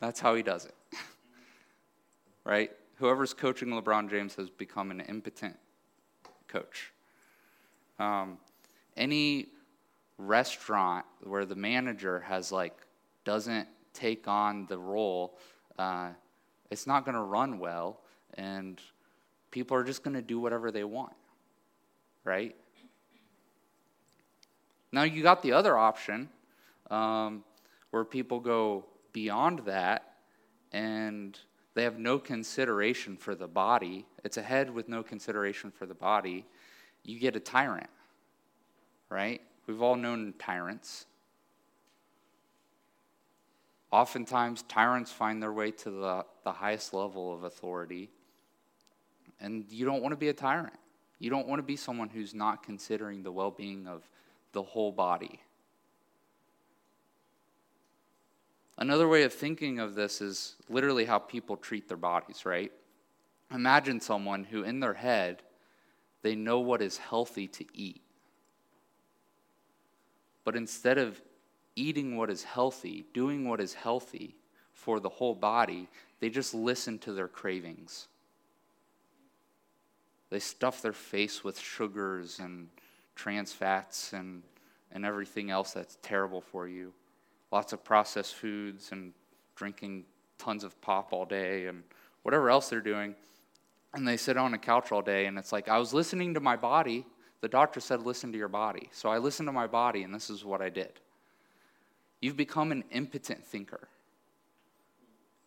That's 0.00 0.18
how 0.18 0.34
he 0.34 0.42
does 0.42 0.66
it. 0.66 0.74
right? 2.44 2.72
Whoever's 2.96 3.32
coaching 3.32 3.68
LeBron 3.68 4.10
James 4.10 4.34
has 4.34 4.50
become 4.50 4.90
an 4.90 5.00
impotent 5.00 5.56
coach. 6.48 6.92
Um, 8.00 8.38
any 8.96 9.46
restaurant 10.18 11.06
where 11.22 11.44
the 11.44 11.54
manager 11.54 12.20
has 12.20 12.50
like 12.50 12.76
doesn't 13.24 13.68
take 13.94 14.26
on 14.26 14.66
the 14.66 14.76
role 14.76 15.38
uh, 15.78 16.10
it's 16.70 16.86
not 16.86 17.04
going 17.04 17.14
to 17.14 17.22
run 17.22 17.58
well, 17.58 18.00
and 18.34 18.80
people 19.50 19.76
are 19.76 19.84
just 19.84 20.02
going 20.02 20.14
to 20.14 20.22
do 20.22 20.40
whatever 20.40 20.70
they 20.70 20.84
want, 20.84 21.14
right? 22.24 22.56
Now, 24.90 25.04
you 25.04 25.22
got 25.22 25.42
the 25.42 25.52
other 25.52 25.76
option 25.76 26.28
um, 26.90 27.44
where 27.90 28.04
people 28.04 28.40
go 28.40 28.84
beyond 29.12 29.60
that 29.60 30.14
and 30.72 31.38
they 31.74 31.84
have 31.84 31.98
no 31.98 32.18
consideration 32.18 33.16
for 33.16 33.34
the 33.34 33.46
body. 33.46 34.06
It's 34.24 34.36
a 34.36 34.42
head 34.42 34.72
with 34.72 34.88
no 34.88 35.02
consideration 35.02 35.70
for 35.70 35.86
the 35.86 35.94
body. 35.94 36.44
You 37.04 37.18
get 37.18 37.36
a 37.36 37.40
tyrant, 37.40 37.88
right? 39.08 39.40
We've 39.66 39.80
all 39.80 39.96
known 39.96 40.34
tyrants. 40.38 41.06
Oftentimes, 43.92 44.62
tyrants 44.62 45.12
find 45.12 45.42
their 45.42 45.52
way 45.52 45.70
to 45.70 45.90
the, 45.90 46.24
the 46.44 46.52
highest 46.52 46.94
level 46.94 47.32
of 47.34 47.44
authority. 47.44 48.10
And 49.38 49.66
you 49.70 49.84
don't 49.84 50.02
want 50.02 50.12
to 50.12 50.16
be 50.16 50.28
a 50.28 50.32
tyrant. 50.32 50.72
You 51.18 51.28
don't 51.28 51.46
want 51.46 51.58
to 51.58 51.62
be 51.62 51.76
someone 51.76 52.08
who's 52.08 52.34
not 52.34 52.62
considering 52.62 53.22
the 53.22 53.30
well 53.30 53.50
being 53.50 53.86
of 53.86 54.08
the 54.52 54.62
whole 54.62 54.92
body. 54.92 55.40
Another 58.78 59.06
way 59.06 59.22
of 59.24 59.32
thinking 59.32 59.78
of 59.78 59.94
this 59.94 60.22
is 60.22 60.56
literally 60.68 61.04
how 61.04 61.18
people 61.18 61.56
treat 61.56 61.86
their 61.86 61.98
bodies, 61.98 62.46
right? 62.46 62.72
Imagine 63.52 64.00
someone 64.00 64.44
who, 64.44 64.62
in 64.62 64.80
their 64.80 64.94
head, 64.94 65.42
they 66.22 66.34
know 66.34 66.60
what 66.60 66.80
is 66.80 66.96
healthy 66.96 67.46
to 67.46 67.64
eat. 67.74 68.00
But 70.44 70.56
instead 70.56 70.96
of 70.96 71.20
eating 71.76 72.16
what 72.16 72.30
is 72.30 72.44
healthy, 72.44 73.04
doing 73.14 73.48
what 73.48 73.60
is 73.60 73.74
healthy 73.74 74.34
for 74.72 75.00
the 75.00 75.08
whole 75.08 75.34
body, 75.34 75.88
they 76.20 76.30
just 76.30 76.54
listen 76.54 76.98
to 76.98 77.12
their 77.12 77.28
cravings. 77.28 78.08
They 80.30 80.38
stuff 80.38 80.82
their 80.82 80.92
face 80.92 81.44
with 81.44 81.58
sugars 81.58 82.38
and 82.38 82.68
trans 83.14 83.52
fats 83.52 84.12
and, 84.12 84.42
and 84.90 85.04
everything 85.04 85.50
else 85.50 85.72
that's 85.72 85.98
terrible 86.02 86.40
for 86.40 86.66
you. 86.66 86.92
Lots 87.50 87.72
of 87.72 87.84
processed 87.84 88.34
foods 88.34 88.92
and 88.92 89.12
drinking 89.56 90.04
tons 90.38 90.64
of 90.64 90.80
pop 90.80 91.12
all 91.12 91.26
day 91.26 91.66
and 91.66 91.82
whatever 92.22 92.50
else 92.50 92.68
they're 92.68 92.80
doing. 92.80 93.14
And 93.94 94.08
they 94.08 94.16
sit 94.16 94.38
on 94.38 94.54
a 94.54 94.58
couch 94.58 94.90
all 94.90 95.02
day, 95.02 95.26
and 95.26 95.38
it's 95.38 95.52
like, 95.52 95.68
I 95.68 95.78
was 95.78 95.92
listening 95.92 96.32
to 96.34 96.40
my 96.40 96.56
body. 96.56 97.04
The 97.42 97.48
doctor 97.48 97.78
said, 97.78 98.00
listen 98.00 98.32
to 98.32 98.38
your 98.38 98.48
body. 98.48 98.88
So 98.90 99.10
I 99.10 99.18
listened 99.18 99.48
to 99.48 99.52
my 99.52 99.66
body, 99.66 100.02
and 100.02 100.14
this 100.14 100.30
is 100.30 100.46
what 100.46 100.62
I 100.62 100.70
did. 100.70 100.98
You've 102.22 102.36
become 102.36 102.70
an 102.70 102.84
impotent 102.92 103.44
thinker. 103.44 103.88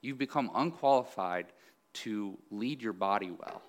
You've 0.01 0.17
become 0.17 0.51
unqualified 0.53 1.47
to 1.93 2.37
lead 2.51 2.81
your 2.81 2.93
body 2.93 3.31
well. 3.31 3.61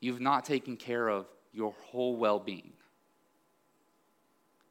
You've 0.00 0.20
not 0.20 0.46
taken 0.46 0.76
care 0.76 1.08
of 1.08 1.26
your 1.52 1.74
whole 1.90 2.16
well 2.16 2.40
being. 2.40 2.72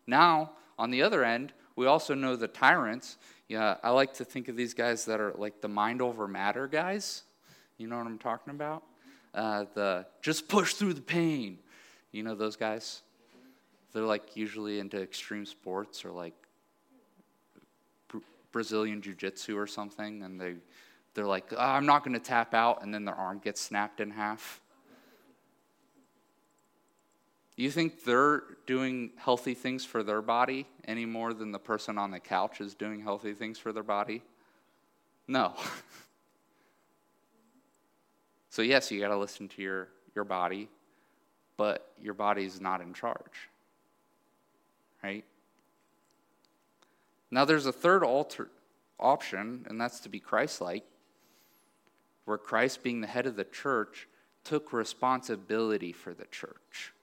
Now, 0.08 0.52
on 0.78 0.90
the 0.90 1.04
other 1.04 1.24
end, 1.24 1.54
we 1.76 1.86
also 1.86 2.16
know 2.16 2.36
the 2.36 2.48
tyrants. 2.48 3.18
Yeah, 3.48 3.78
I 3.84 3.92
like 3.92 4.16
to 4.16 4.26
think 4.26 4.50
of 4.50 4.56
these 4.56 4.74
guys 4.74 5.06
that 5.06 5.22
are 5.22 5.34
like 5.38 5.62
the 5.62 5.70
mind 5.70 6.02
over 6.02 6.28
matter 6.28 6.68
guys. 6.68 7.22
You 7.78 7.88
know 7.88 7.98
what 7.98 8.08
I'm 8.08 8.18
talking 8.18 8.52
about? 8.52 8.84
Uh, 9.36 9.66
the 9.76 10.06
just 10.22 10.48
push 10.48 10.74
through 10.74 10.96
the 10.96 11.02
pain. 11.02 11.60
You 12.12 12.24
know 12.24 12.34
those 12.34 12.56
guys? 12.56 13.04
They're 13.93 14.04
like 14.04 14.36
usually 14.38 14.80
into 14.80 15.01
extreme 15.01 15.45
sports 15.45 16.06
or 16.06 16.12
like 16.12 16.34
Brazilian 18.51 19.01
jiu 19.01 19.13
jitsu 19.13 19.58
or 19.58 19.67
something, 19.67 20.23
and 20.23 20.39
they, 20.39 20.56
they're 21.13 21.25
like, 21.25 21.54
oh, 21.54 21.58
I'm 21.58 21.86
not 21.86 22.04
going 22.04 22.13
to 22.13 22.19
tap 22.19 22.54
out, 22.54 22.84
and 22.84 22.93
then 22.93 23.06
their 23.06 23.15
arm 23.15 23.39
gets 23.39 23.62
snapped 23.62 23.99
in 23.99 24.12
half. 24.12 24.62
You 27.56 27.69
think 27.69 28.04
they're 28.04 28.43
doing 28.65 29.12
healthy 29.17 29.54
things 29.54 29.86
for 29.86 30.04
their 30.04 30.21
body 30.21 30.67
any 30.86 31.06
more 31.06 31.34
than 31.34 31.51
the 31.51 31.60
person 31.60 31.97
on 31.97 32.12
the 32.12 32.19
couch 32.19 32.60
is 32.60 32.73
doing 32.73 33.01
healthy 33.01 33.34
things 33.34 33.60
for 33.60 33.71
their 33.71 33.84
body? 33.84 34.23
No. 35.27 35.54
so, 38.49 38.62
yes, 38.62 38.89
you 38.89 38.99
got 38.99 39.10
to 39.10 39.17
listen 39.17 39.47
to 39.49 39.62
your, 39.62 39.89
your 40.15 40.23
body, 40.23 40.69
but 41.56 41.91
your 42.01 42.13
body's 42.13 42.60
not 42.60 42.82
in 42.82 42.93
charge 42.93 43.51
right? 45.04 45.26
Now, 47.30 47.46
there's 47.46 47.66
a 47.66 47.72
third 47.72 48.04
alter, 48.04 48.50
option, 49.00 49.66
and 49.70 49.80
that's 49.80 50.02
to 50.02 50.10
be 50.10 50.20
Christ 50.20 50.62
like, 50.62 50.84
where 52.26 52.38
Christ, 52.38 52.84
being 52.84 53.02
the 53.02 53.08
head 53.08 53.26
of 53.26 53.36
the 53.36 53.46
church, 53.46 54.08
took 54.44 54.74
responsibility 54.74 55.92
for 55.92 56.14
the 56.14 56.26
church. 56.26 56.94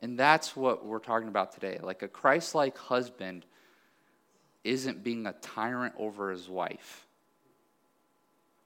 And 0.00 0.18
that's 0.18 0.54
what 0.56 0.84
we're 0.84 0.98
talking 0.98 1.28
about 1.28 1.52
today. 1.52 1.78
Like 1.82 2.02
a 2.02 2.08
Christ 2.08 2.54
like 2.54 2.76
husband 2.76 3.44
isn't 4.64 5.04
being 5.04 5.26
a 5.26 5.32
tyrant 5.32 5.94
over 5.98 6.30
his 6.30 6.48
wife, 6.48 7.06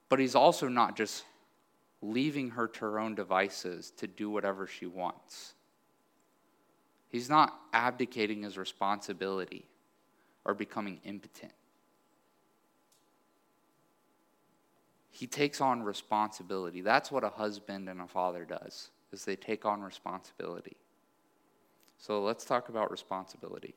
but 0.09 0.19
he's 0.19 0.35
also 0.35 0.67
not 0.67 0.97
just 0.97 1.25
leaving 2.03 2.51
her 2.51 2.67
to 2.67 2.81
her 2.81 2.99
own 2.99 3.15
devices 3.15 3.93
to 3.99 4.07
do 4.07 4.31
whatever 4.31 4.67
she 4.67 4.87
wants. 4.87 5.55
He's 7.11 7.29
not 7.29 7.61
abdicating 7.73 8.45
his 8.45 8.57
responsibility 8.57 9.67
or 10.45 10.55
becoming 10.55 11.01
impotent. 11.05 11.53
He 15.11 15.27
takes 15.27 15.61
on 15.61 15.83
responsibility. 15.83 16.81
That's 16.81 17.11
what 17.11 17.25
a 17.25 17.29
husband 17.29 17.89
and 17.89 18.01
a 18.01 18.07
father 18.07 18.45
does, 18.45 18.91
is 19.13 19.25
they 19.25 19.37
take 19.37 19.67
on 19.67 19.83
responsibility. 19.83 20.77
So 21.99 22.23
let's 22.23 22.45
talk 22.45 22.69
about 22.69 22.91
responsibility. 22.91 23.75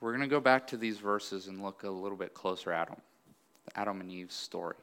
We're 0.00 0.10
going 0.10 0.28
to 0.28 0.34
go 0.34 0.40
back 0.40 0.66
to 0.68 0.76
these 0.76 0.98
verses 0.98 1.46
and 1.46 1.62
look 1.62 1.84
a 1.84 1.90
little 1.90 2.18
bit 2.18 2.34
closer 2.34 2.72
at 2.72 2.88
them. 2.88 3.00
Adam 3.76 4.00
and 4.00 4.10
Eve's 4.10 4.34
story. 4.34 4.76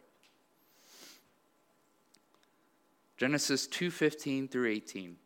Genesis 3.18 3.68
2:15 3.68 4.48
through 4.48 4.70
18. 4.70 5.18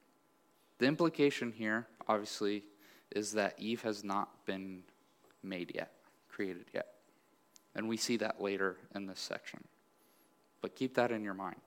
The 0.77 0.85
implication 0.85 1.51
here, 1.51 1.87
obviously, 2.07 2.63
is 3.11 3.33
that 3.33 3.59
Eve 3.59 3.81
has 3.81 4.03
not 4.03 4.45
been 4.45 4.83
made 5.43 5.73
yet, 5.75 5.93
created 6.29 6.65
yet. 6.73 6.95
And 7.75 7.87
we 7.87 7.97
see 7.97 8.17
that 8.17 8.41
later 8.41 8.77
in 8.95 9.05
this 9.05 9.19
section. 9.19 9.67
But 10.61 10.75
keep 10.75 10.95
that 10.95 11.11
in 11.11 11.23
your 11.23 11.33
mind. 11.33 11.61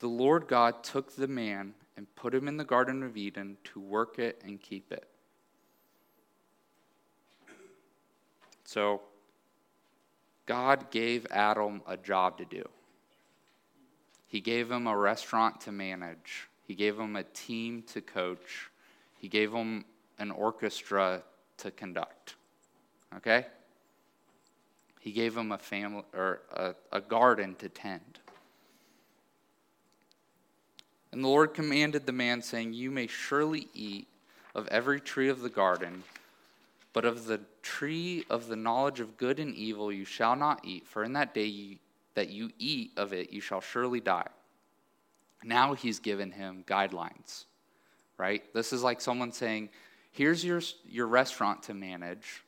The 0.00 0.08
Lord 0.08 0.46
God 0.46 0.84
took 0.84 1.16
the 1.16 1.26
man 1.26 1.74
and 1.96 2.14
put 2.14 2.34
him 2.34 2.46
in 2.46 2.56
the 2.56 2.64
Garden 2.64 3.02
of 3.02 3.16
Eden 3.16 3.56
to 3.64 3.80
work 3.80 4.18
it 4.18 4.40
and 4.44 4.60
keep 4.60 4.92
it. 4.92 5.08
So, 8.64 9.02
God 10.46 10.90
gave 10.90 11.26
Adam 11.30 11.82
a 11.86 11.96
job 11.96 12.38
to 12.38 12.44
do. 12.44 12.68
He 14.28 14.40
gave 14.40 14.70
him 14.70 14.86
a 14.86 14.96
restaurant 14.96 15.62
to 15.62 15.72
manage, 15.72 16.48
he 16.66 16.74
gave 16.74 16.98
him 16.98 17.16
a 17.16 17.24
team 17.24 17.82
to 17.94 18.00
coach, 18.00 18.70
he 19.18 19.26
gave 19.26 19.52
him 19.52 19.84
an 20.18 20.30
orchestra 20.30 21.22
to 21.56 21.70
conduct. 21.70 22.36
Okay? 23.16 23.46
He 25.00 25.12
gave 25.12 25.36
him 25.36 25.50
a 25.50 25.58
family 25.58 26.04
or 26.14 26.42
a, 26.52 26.74
a 26.92 27.00
garden 27.00 27.54
to 27.56 27.68
tend. 27.68 28.18
And 31.10 31.24
the 31.24 31.28
Lord 31.28 31.54
commanded 31.54 32.04
the 32.04 32.12
man, 32.12 32.42
saying, 32.42 32.74
You 32.74 32.90
may 32.90 33.06
surely 33.06 33.68
eat 33.72 34.06
of 34.54 34.68
every 34.68 35.00
tree 35.00 35.30
of 35.30 35.40
the 35.40 35.48
garden, 35.48 36.04
but 36.92 37.06
of 37.06 37.24
the 37.24 37.40
tree 37.62 38.26
of 38.28 38.48
the 38.48 38.56
knowledge 38.56 39.00
of 39.00 39.16
good 39.16 39.40
and 39.40 39.54
evil 39.54 39.90
you 39.90 40.04
shall 40.04 40.36
not 40.36 40.64
eat, 40.64 40.86
for 40.86 41.02
in 41.02 41.14
that 41.14 41.32
day 41.32 41.46
you, 41.46 41.76
that 42.14 42.30
you 42.30 42.50
eat 42.58 42.92
of 42.96 43.12
it 43.12 43.32
you 43.32 43.40
shall 43.40 43.60
surely 43.60 44.00
die. 44.00 44.28
Now 45.44 45.74
he's 45.74 46.00
given 46.00 46.32
him 46.32 46.64
guidelines, 46.66 47.44
right? 48.16 48.42
This 48.54 48.72
is 48.72 48.82
like 48.82 49.00
someone 49.00 49.32
saying, 49.32 49.70
Here's 50.10 50.44
your, 50.44 50.60
your 50.84 51.06
restaurant 51.06 51.62
to 51.64 51.74
manage. 51.74 52.42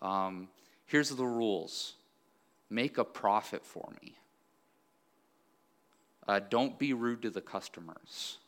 Um, 0.00 0.48
here's 0.86 1.10
the 1.10 1.24
rules 1.24 1.94
make 2.70 2.98
a 2.98 3.04
profit 3.04 3.64
for 3.64 3.88
me. 4.02 4.16
Uh, 6.28 6.40
don't 6.50 6.78
be 6.78 6.92
rude 6.92 7.22
to 7.22 7.30
the 7.30 7.40
customers. 7.40 8.38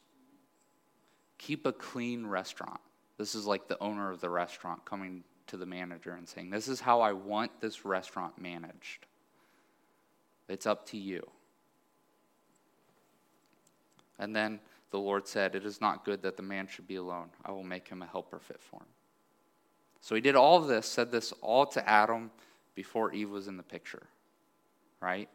Keep 1.39 1.67
a 1.67 1.73
clean 1.73 2.27
restaurant. 2.27 2.81
This 3.17 3.35
is 3.35 3.47
like 3.47 3.69
the 3.69 3.81
owner 3.81 4.11
of 4.11 4.21
the 4.21 4.29
restaurant 4.29 4.85
coming 4.85 5.23
to 5.49 5.57
the 5.57 5.67
manager 5.67 6.13
and 6.13 6.29
saying, 6.29 6.51
This 6.51 6.69
is 6.69 6.81
how 6.81 7.01
I 7.01 7.13
want 7.13 7.61
this 7.61 7.85
restaurant 7.85 8.41
managed. 8.41 9.07
It's 10.49 10.67
up 10.67 10.87
to 10.91 10.97
you. 10.97 11.27
And 14.19 14.35
then 14.35 14.61
the 14.91 14.99
Lord 14.99 15.29
said, 15.29 15.55
It 15.55 15.65
is 15.65 15.81
not 15.81 16.05
good 16.05 16.23
that 16.23 16.37
the 16.37 16.43
man 16.43 16.67
should 16.67 16.89
be 16.89 16.97
alone. 16.97 17.29
I 17.45 17.53
will 17.53 17.65
make 17.65 17.89
him 17.89 18.03
a 18.03 18.07
helper 18.07 18.39
fit 18.39 18.61
for 18.61 18.77
him. 18.77 18.87
So 20.01 20.15
he 20.15 20.21
did 20.21 20.37
all 20.37 20.61
this, 20.61 20.87
said 20.87 21.11
this 21.11 21.33
all 21.43 21.67
to 21.67 21.89
Adam 21.89 22.31
before 22.75 23.13
Eve 23.13 23.31
was 23.31 23.49
in 23.49 23.57
the 23.57 23.63
picture, 23.63 24.07
right? 25.01 25.29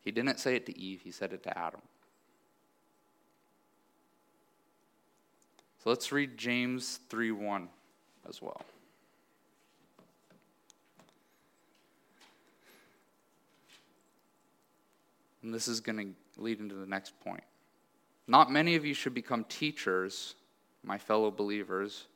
He 0.00 0.10
didn't 0.10 0.38
say 0.38 0.54
it 0.56 0.66
to 0.66 0.78
Eve, 0.78 1.00
he 1.02 1.10
said 1.10 1.32
it 1.32 1.42
to 1.44 1.58
Adam. 1.58 1.80
So 5.82 5.90
let's 5.90 6.12
read 6.12 6.36
James 6.36 7.00
3 7.08 7.32
1 7.32 7.68
as 8.28 8.42
well. 8.42 8.60
And 15.48 15.54
this 15.54 15.66
is 15.66 15.80
going 15.80 15.96
to 15.96 16.42
lead 16.42 16.60
into 16.60 16.74
the 16.74 16.84
next 16.84 17.18
point. 17.20 17.42
Not 18.26 18.52
many 18.52 18.74
of 18.74 18.84
you 18.84 18.92
should 18.92 19.14
become 19.14 19.44
teachers, 19.44 20.34
my 20.82 20.98
fellow 20.98 21.30
believers, 21.30 22.06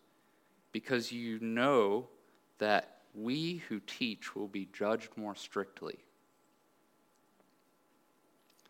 because 0.71 1.11
you 1.13 1.39
know 1.41 2.09
that 2.59 2.99
we 3.15 3.63
who 3.71 3.81
teach 3.87 4.37
will 4.37 4.49
be 4.49 4.69
judged 4.75 5.17
more 5.17 5.35
strictly. 5.35 5.97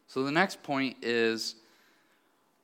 So 0.07 0.23
the 0.23 0.31
next 0.31 0.63
point 0.63 0.99
is 1.03 1.57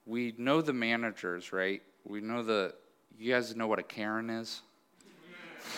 we 0.06 0.36
know 0.38 0.62
the 0.62 0.72
managers, 0.72 1.52
right? 1.52 1.82
We 2.04 2.20
know 2.20 2.44
the, 2.44 2.76
you 3.18 3.32
guys 3.32 3.56
know 3.56 3.66
what 3.66 3.80
a 3.80 3.82
Karen 3.82 4.30
is? 4.30 4.62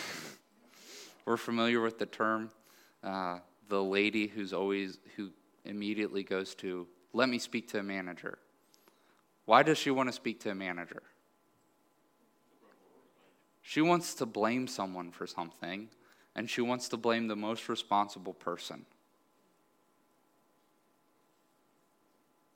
We're 1.25 1.39
familiar 1.39 1.81
with 1.81 1.99
the 1.99 2.05
term. 2.05 2.51
Uh, 3.03 3.39
the 3.71 3.83
lady 3.83 4.27
who's 4.27 4.53
always, 4.53 4.99
who 5.17 5.31
immediately 5.65 6.23
goes 6.23 6.55
to, 6.57 6.87
let 7.13 7.29
me 7.29 7.39
speak 7.39 7.69
to 7.71 7.79
a 7.79 7.83
manager. 7.83 8.39
Why 9.45 9.63
does 9.63 9.79
she 9.79 9.91
want 9.91 10.09
to 10.09 10.13
speak 10.13 10.41
to 10.41 10.51
a 10.51 10.55
manager? 10.55 11.03
She 13.63 13.81
wants 13.81 14.15
to 14.17 14.27
blame 14.27 14.67
someone 14.67 15.11
for 15.11 15.27
something, 15.27 15.89
and 16.35 16.49
she 16.49 16.61
wants 16.61 16.89
to 16.91 16.97
blame 16.97 17.29
the 17.29 17.37
most 17.37 17.69
responsible 17.69 18.35
person. 18.35 18.85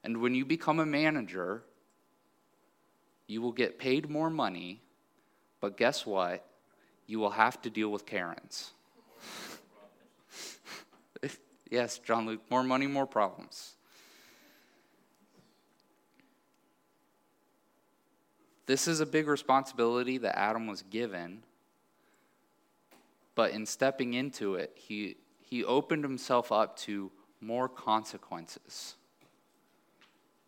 And 0.02 0.20
when 0.20 0.34
you 0.34 0.44
become 0.44 0.80
a 0.80 0.86
manager, 0.86 1.62
you 3.26 3.40
will 3.40 3.52
get 3.52 3.78
paid 3.78 4.10
more 4.10 4.28
money, 4.28 4.82
but 5.60 5.78
guess 5.78 6.04
what? 6.04 6.44
You 7.06 7.18
will 7.18 7.30
have 7.30 7.60
to 7.62 7.70
deal 7.70 7.88
with 7.88 8.04
Karens. 8.04 8.73
Yes, 11.74 11.98
John 11.98 12.26
Luke, 12.26 12.40
more 12.50 12.62
money, 12.62 12.86
more 12.86 13.06
problems. 13.06 13.74
This 18.66 18.88
is 18.88 19.00
a 19.00 19.06
big 19.06 19.28
responsibility 19.28 20.16
that 20.18 20.38
Adam 20.38 20.66
was 20.66 20.80
given, 20.82 21.42
but 23.34 23.50
in 23.50 23.66
stepping 23.66 24.14
into 24.14 24.54
it, 24.54 24.72
he, 24.74 25.16
he 25.38 25.62
opened 25.64 26.02
himself 26.02 26.50
up 26.50 26.76
to 26.78 27.10
more 27.42 27.68
consequences 27.68 28.94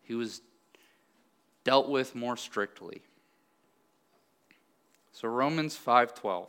he 0.07 0.15
was 0.15 0.41
dealt 1.65 1.89
with 1.89 2.15
more 2.15 2.37
strictly. 2.37 3.01
So 5.11 5.27
Romans 5.27 5.77
5:12 5.77 6.47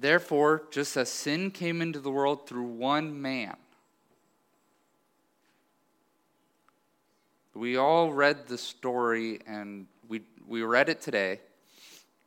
Therefore, 0.00 0.62
just 0.70 0.96
as 0.96 1.10
sin 1.10 1.50
came 1.50 1.82
into 1.82 1.98
the 1.98 2.10
world 2.10 2.46
through 2.46 2.62
one 2.62 3.20
man, 3.20 3.56
we 7.52 7.76
all 7.76 8.12
read 8.12 8.46
the 8.46 8.58
story 8.58 9.40
and 9.44 9.86
we, 10.08 10.22
we 10.46 10.62
read 10.62 10.88
it 10.88 11.00
today, 11.00 11.40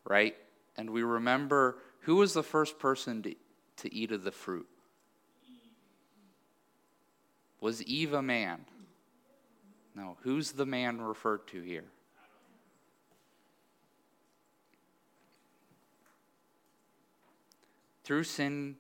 right? 0.04 0.36
And 0.76 0.90
we 0.90 1.04
remember 1.04 1.78
who 2.02 2.18
was 2.18 2.34
the 2.34 2.44
first 2.44 2.78
person 2.78 3.24
to, 3.24 3.36
to 3.78 3.94
eat 3.94 4.12
of 4.12 4.24
the 4.24 4.32
fruit? 4.32 4.68
Was 7.62 7.82
Eve 7.84 8.12
a 8.12 8.22
man? 8.22 8.66
No. 9.96 10.18
Who's 10.24 10.52
the 10.52 10.66
man 10.66 11.00
referred 11.00 11.48
to 11.48 11.62
here? 11.62 11.86
Through 18.12 18.24
sin, 18.24 18.76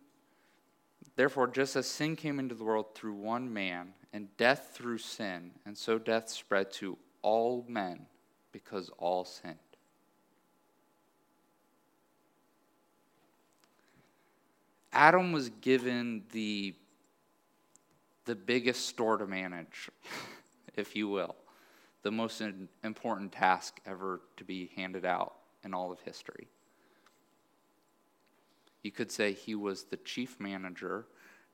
therefore, 1.15 1.47
just 1.47 1.77
as 1.77 1.87
sin 1.87 2.17
came 2.17 2.37
into 2.37 2.53
the 2.53 2.65
world 2.65 2.93
through 2.93 3.13
one 3.13 3.53
man, 3.53 3.93
and 4.11 4.27
death 4.35 4.71
through 4.73 4.97
sin, 4.97 5.51
and 5.65 5.77
so 5.77 5.97
death 5.97 6.27
spread 6.27 6.69
to 6.73 6.97
all 7.21 7.63
men 7.69 8.07
because 8.51 8.91
all 8.97 9.23
sinned. 9.23 9.55
Adam 14.91 15.31
was 15.31 15.47
given 15.61 16.23
the, 16.33 16.75
the 18.25 18.35
biggest 18.35 18.85
store 18.85 19.15
to 19.15 19.25
manage, 19.25 19.89
if 20.75 20.93
you 20.93 21.07
will, 21.07 21.37
the 22.01 22.11
most 22.11 22.43
important 22.83 23.31
task 23.31 23.79
ever 23.85 24.19
to 24.35 24.43
be 24.43 24.71
handed 24.75 25.05
out 25.05 25.35
in 25.63 25.73
all 25.73 25.89
of 25.89 26.01
history. 26.01 26.49
You 28.83 28.91
could 28.91 29.11
say 29.11 29.33
he 29.33 29.55
was 29.55 29.83
the 29.83 29.97
chief 29.97 30.39
manager, 30.39 31.05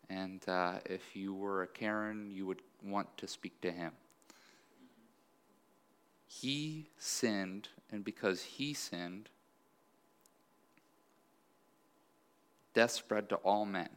and 0.10 0.48
uh, 0.48 0.76
if 0.86 1.16
you 1.16 1.34
were 1.34 1.64
a 1.64 1.68
Karen, 1.68 2.32
you 2.32 2.46
would 2.46 2.62
want 2.84 3.18
to 3.18 3.28
speak 3.28 3.60
to 3.62 3.72
him. 3.72 3.92
He 6.28 6.90
sinned, 6.98 7.70
and 7.92 8.04
because 8.04 8.44
he 8.44 8.74
sinned, 8.74 9.30
death 12.74 12.92
spread 12.92 13.30
to 13.30 13.36
all 13.38 13.66
men. 13.66 13.90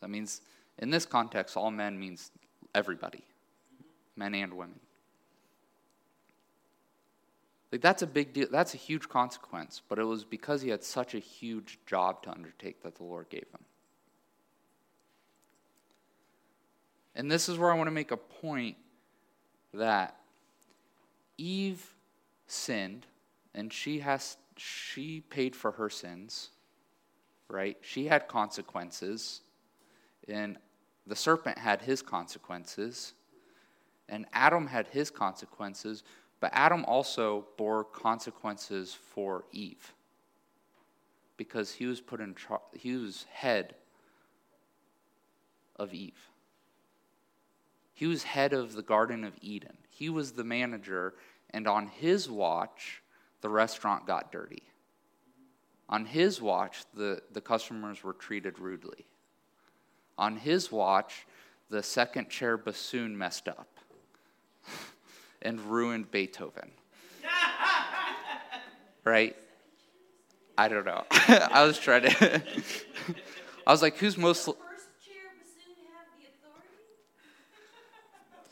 That 0.00 0.10
means, 0.10 0.42
in 0.78 0.90
this 0.90 1.06
context, 1.06 1.56
all 1.56 1.70
men 1.70 1.98
means 1.98 2.30
everybody, 2.74 3.24
men 4.16 4.34
and 4.34 4.54
women. 4.54 4.80
Like 7.72 7.80
that's 7.80 8.02
a 8.02 8.06
big 8.06 8.34
deal. 8.34 8.48
That's 8.50 8.74
a 8.74 8.76
huge 8.76 9.08
consequence, 9.08 9.80
but 9.88 9.98
it 9.98 10.04
was 10.04 10.24
because 10.24 10.60
he 10.60 10.68
had 10.68 10.84
such 10.84 11.14
a 11.14 11.18
huge 11.18 11.78
job 11.86 12.22
to 12.24 12.30
undertake 12.30 12.82
that 12.82 12.96
the 12.96 13.02
Lord 13.02 13.30
gave 13.30 13.46
him. 13.50 13.64
And 17.16 17.30
this 17.30 17.48
is 17.48 17.58
where 17.58 17.72
I 17.72 17.74
want 17.74 17.86
to 17.86 17.92
make 17.92 18.10
a 18.10 18.16
point 18.16 18.76
that 19.72 20.16
Eve 21.38 21.94
sinned 22.46 23.06
and 23.54 23.72
she 23.72 24.00
has 24.00 24.36
she 24.56 25.20
paid 25.20 25.56
for 25.56 25.72
her 25.72 25.88
sins, 25.88 26.50
right? 27.48 27.78
She 27.80 28.06
had 28.06 28.28
consequences 28.28 29.40
and 30.28 30.58
the 31.06 31.16
serpent 31.16 31.56
had 31.58 31.80
his 31.80 32.02
consequences 32.02 33.14
and 34.08 34.26
Adam 34.32 34.66
had 34.66 34.86
his 34.88 35.10
consequences, 35.10 36.02
but 36.42 36.50
Adam 36.54 36.84
also 36.86 37.46
bore 37.56 37.84
consequences 37.84 38.92
for 38.92 39.44
Eve 39.52 39.94
because 41.36 41.70
he 41.70 41.86
was 41.86 42.00
put 42.00 42.20
in 42.20 42.34
char- 42.34 42.62
he 42.72 42.96
was 42.96 43.26
head 43.30 43.76
of 45.76 45.94
Eve. 45.94 46.18
He 47.94 48.08
was 48.08 48.24
head 48.24 48.52
of 48.52 48.72
the 48.72 48.82
Garden 48.82 49.22
of 49.22 49.34
Eden. 49.40 49.76
He 49.88 50.10
was 50.10 50.32
the 50.32 50.42
manager, 50.42 51.14
and 51.50 51.68
on 51.68 51.86
his 51.86 52.28
watch, 52.28 53.04
the 53.40 53.48
restaurant 53.48 54.04
got 54.04 54.32
dirty. 54.32 54.64
On 55.88 56.04
his 56.04 56.42
watch, 56.42 56.84
the, 56.92 57.22
the 57.30 57.40
customers 57.40 58.02
were 58.02 58.14
treated 58.14 58.58
rudely. 58.58 59.06
On 60.18 60.34
his 60.34 60.72
watch, 60.72 61.24
the 61.70 61.84
second 61.84 62.30
chair 62.30 62.56
bassoon 62.56 63.16
messed 63.16 63.46
up 63.46 63.68
and 65.42 65.60
ruined 65.60 66.10
Beethoven. 66.10 66.70
right? 69.04 69.36
I 70.56 70.68
don't 70.68 70.84
know. 70.84 71.04
I 71.10 71.64
was 71.64 71.78
trying 71.78 72.02
to. 72.02 72.42
I 73.66 73.70
was 73.70 73.82
like, 73.82 73.96
who's 73.98 74.16
most. 74.16 74.48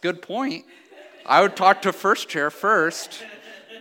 Good 0.01 0.23
point. 0.23 0.65
I 1.27 1.43
would 1.43 1.57
talk 1.57 1.83
to 1.83 1.93
first 1.93 2.29
chair 2.29 2.51
first 2.51 3.23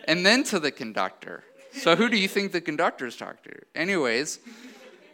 and 0.06 0.26
then 0.26 0.44
to 0.46 0.60
the 0.60 0.72
conductor. 0.72 1.44
So 1.72 1.96
who 1.96 2.10
do 2.10 2.18
you 2.18 2.28
think 2.28 2.52
the 2.52 2.62
conductors 2.62 3.16
talking 3.16 3.54
to? 3.54 3.60
Anyways, 3.74 4.40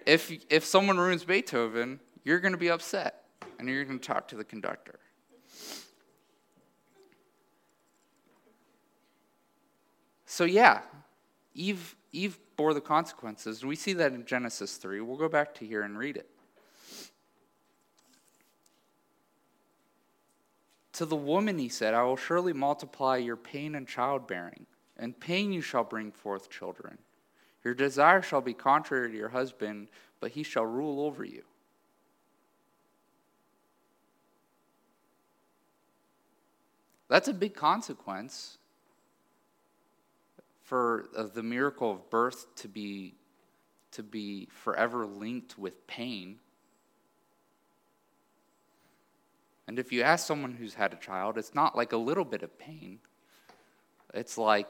if 0.05 0.31
if 0.49 0.65
someone 0.65 0.97
ruins 0.97 1.23
Beethoven, 1.23 1.99
you're 2.23 2.39
going 2.39 2.53
to 2.53 2.57
be 2.57 2.69
upset 2.69 3.25
and 3.59 3.69
you're 3.69 3.85
going 3.85 3.99
to 3.99 4.05
talk 4.05 4.27
to 4.29 4.35
the 4.35 4.43
conductor. 4.43 4.99
So 10.35 10.43
yeah, 10.43 10.81
Eve 11.53 11.95
Eve 12.11 12.37
bore 12.57 12.73
the 12.73 12.81
consequences. 12.81 13.63
We 13.63 13.77
see 13.77 13.93
that 13.93 14.11
in 14.11 14.25
Genesis 14.25 14.75
3. 14.75 14.99
We'll 14.99 15.15
go 15.15 15.29
back 15.29 15.53
to 15.55 15.65
here 15.65 15.83
and 15.83 15.97
read 15.97 16.17
it. 16.17 16.29
To 20.91 21.05
the 21.05 21.15
woman 21.15 21.57
he 21.57 21.69
said, 21.69 21.93
I 21.93 22.03
will 22.03 22.17
surely 22.17 22.51
multiply 22.51 23.15
your 23.15 23.37
pain 23.37 23.75
and 23.75 23.87
childbearing, 23.87 24.65
and 24.97 25.17
pain 25.17 25.53
you 25.53 25.61
shall 25.61 25.85
bring 25.85 26.11
forth 26.11 26.49
children. 26.49 26.97
Your 27.63 27.73
desire 27.73 28.21
shall 28.21 28.41
be 28.41 28.53
contrary 28.53 29.11
to 29.11 29.17
your 29.17 29.29
husband, 29.29 29.87
but 30.19 30.31
he 30.31 30.43
shall 30.43 30.65
rule 30.65 30.99
over 30.99 31.23
you. 31.23 31.43
That's 37.07 37.29
a 37.29 37.33
big 37.33 37.55
consequence 37.55 38.57
for 40.65 41.05
uh, 41.15 41.23
the 41.23 41.43
miracle 41.43 41.91
of 41.91 42.09
birth 42.09 42.53
to 42.55 42.67
be 42.67 43.13
to 43.91 44.03
be 44.03 44.49
forever 44.51 45.05
linked 45.05 45.57
with 45.57 45.87
pain. 45.87 46.37
And 49.67 49.79
if 49.79 49.93
you 49.93 50.01
ask 50.01 50.27
someone 50.27 50.53
who's 50.53 50.73
had 50.73 50.91
a 50.91 50.97
child, 50.97 51.37
it's 51.37 51.55
not 51.55 51.77
like 51.77 51.93
a 51.93 51.97
little 51.97 52.25
bit 52.25 52.43
of 52.43 52.59
pain. 52.59 52.99
It's 54.13 54.37
like 54.37 54.67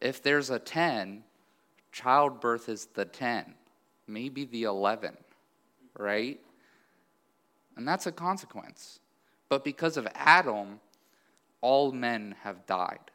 if 0.00 0.22
there's 0.22 0.50
a 0.50 0.58
10, 0.60 1.24
childbirth 1.90 2.68
is 2.68 2.86
the 2.86 3.06
10, 3.06 3.54
maybe 4.06 4.44
the 4.44 4.64
11, 4.64 5.16
right? 5.98 6.38
And 7.76 7.88
that's 7.88 8.06
a 8.06 8.12
consequence. 8.12 9.00
But 9.48 9.64
because 9.64 9.96
of 9.96 10.06
Adam, 10.14 10.78
all 11.60 11.90
men 11.90 12.36
have 12.42 12.66
died. 12.66 13.10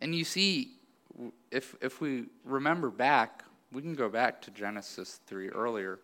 And 0.00 0.14
you 0.14 0.24
see, 0.24 0.72
if, 1.50 1.74
if 1.80 2.00
we 2.00 2.26
remember 2.44 2.90
back, 2.90 3.44
we 3.72 3.82
can 3.82 3.94
go 3.94 4.08
back 4.08 4.40
to 4.42 4.50
Genesis 4.50 5.20
3 5.26 5.48
earlier. 5.50 5.98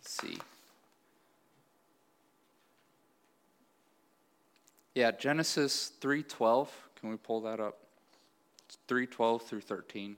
See. 0.00 0.38
Yeah, 4.94 5.10
Genesis 5.10 5.92
3:12. 6.00 6.68
Can 7.00 7.10
we 7.10 7.16
pull 7.16 7.40
that 7.42 7.58
up? 7.58 7.78
3:12 8.86 9.42
through 9.42 9.60
13. 9.62 10.16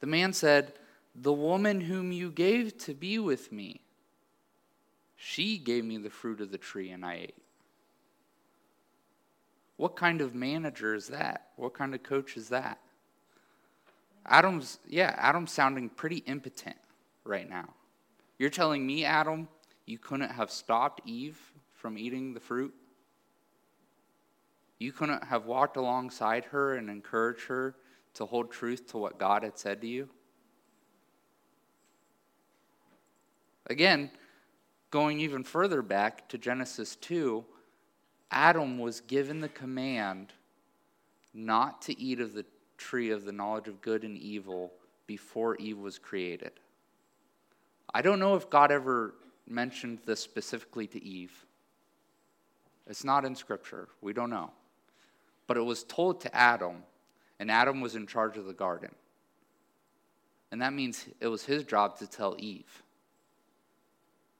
The 0.00 0.06
man 0.06 0.32
said, 0.32 0.74
The 1.14 1.32
woman 1.32 1.82
whom 1.82 2.12
you 2.12 2.30
gave 2.30 2.76
to 2.78 2.94
be 2.94 3.18
with 3.18 3.52
me, 3.52 3.80
she 5.16 5.58
gave 5.58 5.84
me 5.84 5.96
the 5.96 6.10
fruit 6.10 6.40
of 6.40 6.50
the 6.50 6.58
tree 6.58 6.90
and 6.90 7.04
I 7.04 7.14
ate. 7.14 7.44
What 9.76 9.96
kind 9.96 10.20
of 10.20 10.34
manager 10.34 10.94
is 10.94 11.08
that? 11.08 11.48
What 11.56 11.74
kind 11.74 11.94
of 11.94 12.02
coach 12.02 12.36
is 12.36 12.48
that? 12.50 12.78
Adam's, 14.26 14.78
yeah, 14.88 15.14
Adam's 15.18 15.52
sounding 15.52 15.88
pretty 15.88 16.18
impotent 16.18 16.76
right 17.24 17.48
now. 17.48 17.68
You're 18.38 18.50
telling 18.50 18.86
me, 18.86 19.04
Adam, 19.04 19.48
you 19.86 19.98
couldn't 19.98 20.30
have 20.30 20.50
stopped 20.50 21.00
Eve 21.04 21.38
from 21.72 21.98
eating 21.98 22.34
the 22.34 22.40
fruit? 22.40 22.74
You 24.78 24.92
couldn't 24.92 25.24
have 25.24 25.46
walked 25.46 25.76
alongside 25.76 26.46
her 26.46 26.74
and 26.74 26.88
encouraged 26.88 27.46
her 27.46 27.74
to 28.14 28.26
hold 28.26 28.50
truth 28.50 28.86
to 28.88 28.98
what 28.98 29.18
God 29.18 29.42
had 29.42 29.58
said 29.58 29.80
to 29.80 29.86
you? 29.86 30.08
Again, 33.66 34.10
going 34.90 35.20
even 35.20 35.42
further 35.42 35.82
back 35.82 36.28
to 36.28 36.38
Genesis 36.38 36.96
2, 36.96 37.44
Adam 38.30 38.78
was 38.78 39.00
given 39.00 39.40
the 39.40 39.48
command 39.48 40.32
not 41.32 41.82
to 41.82 42.00
eat 42.00 42.20
of 42.20 42.32
the 42.32 42.44
tree 42.76 43.10
of 43.10 43.24
the 43.24 43.32
knowledge 43.32 43.68
of 43.68 43.80
good 43.80 44.04
and 44.04 44.16
evil 44.16 44.72
before 45.06 45.56
Eve 45.56 45.78
was 45.78 45.98
created. 45.98 46.52
I 47.92 48.02
don't 48.02 48.18
know 48.18 48.34
if 48.34 48.50
God 48.50 48.70
ever 48.70 49.14
mentioned 49.46 50.00
this 50.04 50.20
specifically 50.20 50.86
to 50.88 51.02
Eve. 51.02 51.44
It's 52.86 53.04
not 53.04 53.24
in 53.24 53.34
Scripture. 53.34 53.88
We 54.00 54.12
don't 54.12 54.30
know. 54.30 54.50
But 55.46 55.56
it 55.56 55.64
was 55.64 55.84
told 55.84 56.20
to 56.22 56.34
Adam 56.34 56.82
and 57.44 57.50
Adam 57.50 57.82
was 57.82 57.94
in 57.94 58.06
charge 58.06 58.38
of 58.38 58.46
the 58.46 58.54
garden. 58.54 58.94
And 60.50 60.62
that 60.62 60.72
means 60.72 61.04
it 61.20 61.26
was 61.26 61.44
his 61.44 61.62
job 61.62 61.98
to 61.98 62.06
tell 62.06 62.36
Eve. 62.38 62.82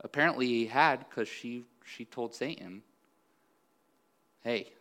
Apparently, 0.00 0.46
he 0.46 0.64
had 0.64 1.00
because 1.00 1.28
she, 1.28 1.64
she 1.84 2.07
told 2.07 2.34
Satan, 2.34 2.80
hey, 4.42 4.72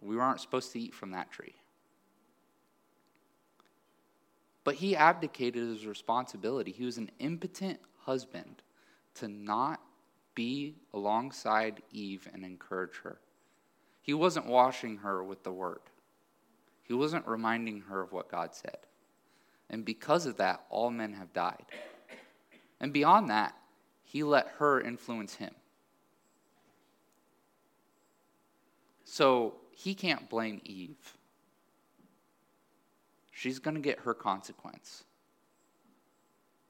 we 0.00 0.14
weren't 0.14 0.40
supposed 0.40 0.70
to 0.74 0.78
eat 0.78 0.94
from 0.94 1.10
that 1.10 1.32
tree. 1.32 1.56
But 4.62 4.76
he 4.76 4.94
abdicated 4.94 5.68
his 5.68 5.86
responsibility. 5.86 6.70
He 6.70 6.84
was 6.84 6.98
an 6.98 7.10
impotent 7.18 7.80
husband 8.04 8.62
to 9.16 9.26
not 9.26 9.80
be 10.36 10.76
alongside 10.94 11.82
Eve 11.90 12.28
and 12.32 12.44
encourage 12.44 12.98
her. 13.02 13.18
He 14.02 14.14
wasn't 14.14 14.46
washing 14.46 14.98
her 14.98 15.24
with 15.24 15.42
the 15.42 15.50
word. 15.50 15.80
He 16.86 16.94
wasn't 16.94 17.26
reminding 17.26 17.82
her 17.82 18.00
of 18.00 18.12
what 18.12 18.30
God 18.30 18.54
said. 18.54 18.78
And 19.68 19.84
because 19.84 20.26
of 20.26 20.36
that, 20.36 20.64
all 20.70 20.90
men 20.90 21.12
have 21.14 21.32
died. 21.32 21.64
And 22.80 22.92
beyond 22.92 23.30
that, 23.30 23.56
he 24.04 24.22
let 24.22 24.48
her 24.58 24.80
influence 24.80 25.34
him. 25.34 25.52
So 29.04 29.54
he 29.70 29.94
can't 29.94 30.28
blame 30.28 30.60
Eve. 30.64 31.16
She's 33.32 33.58
going 33.58 33.74
to 33.74 33.80
get 33.80 34.00
her 34.00 34.14
consequence. 34.14 35.04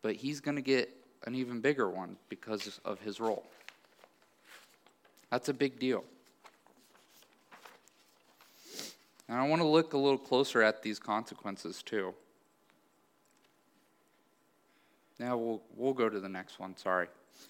But 0.00 0.16
he's 0.16 0.40
going 0.40 0.56
to 0.56 0.62
get 0.62 0.90
an 1.26 1.34
even 1.34 1.60
bigger 1.60 1.90
one 1.90 2.16
because 2.28 2.80
of 2.84 3.00
his 3.00 3.20
role. 3.20 3.44
That's 5.30 5.48
a 5.48 5.54
big 5.54 5.78
deal. 5.78 6.04
And 9.28 9.38
I 9.38 9.46
want 9.46 9.60
to 9.60 9.66
look 9.66 9.92
a 9.92 9.98
little 9.98 10.18
closer 10.18 10.62
at 10.62 10.82
these 10.82 10.98
consequences 10.98 11.82
too. 11.82 12.14
Now 15.18 15.36
we'll, 15.36 15.62
we'll 15.74 15.94
go 15.94 16.08
to 16.08 16.20
the 16.20 16.28
next 16.28 16.58
one, 16.58 16.76
sorry. 16.76 17.08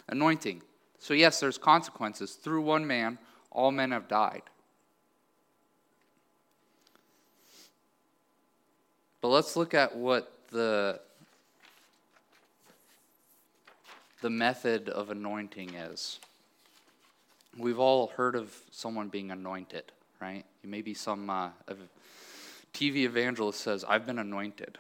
Anointing. 0.09 0.62
So, 0.99 1.14
yes, 1.14 1.41
there's 1.41 1.59
consequences. 1.59 2.33
Through 2.33 2.62
one 2.62 2.87
man, 2.87 3.18
all 3.51 3.70
men 3.70 3.91
have 3.91 4.09
died. 4.09 4.43
But 9.20 9.29
let's 9.29 9.57
look 9.57 9.74
at 9.74 9.97
what 9.97 10.33
the, 10.51 11.01
the 14.20 14.31
method 14.31 14.89
of 14.89 15.11
anointing 15.11 15.74
is. 15.74 16.20
We've 17.59 17.79
all 17.79 18.09
heard 18.09 18.37
of 18.37 18.55
someone 18.70 19.09
being 19.09 19.31
anointed, 19.31 19.91
right? 20.20 20.44
Maybe 20.62 20.94
some 20.94 21.30
uh, 21.30 21.50
TV 22.72 23.04
evangelist 23.04 23.60
says, 23.60 23.84
I've 23.86 24.06
been 24.06 24.18
anointed, 24.18 24.78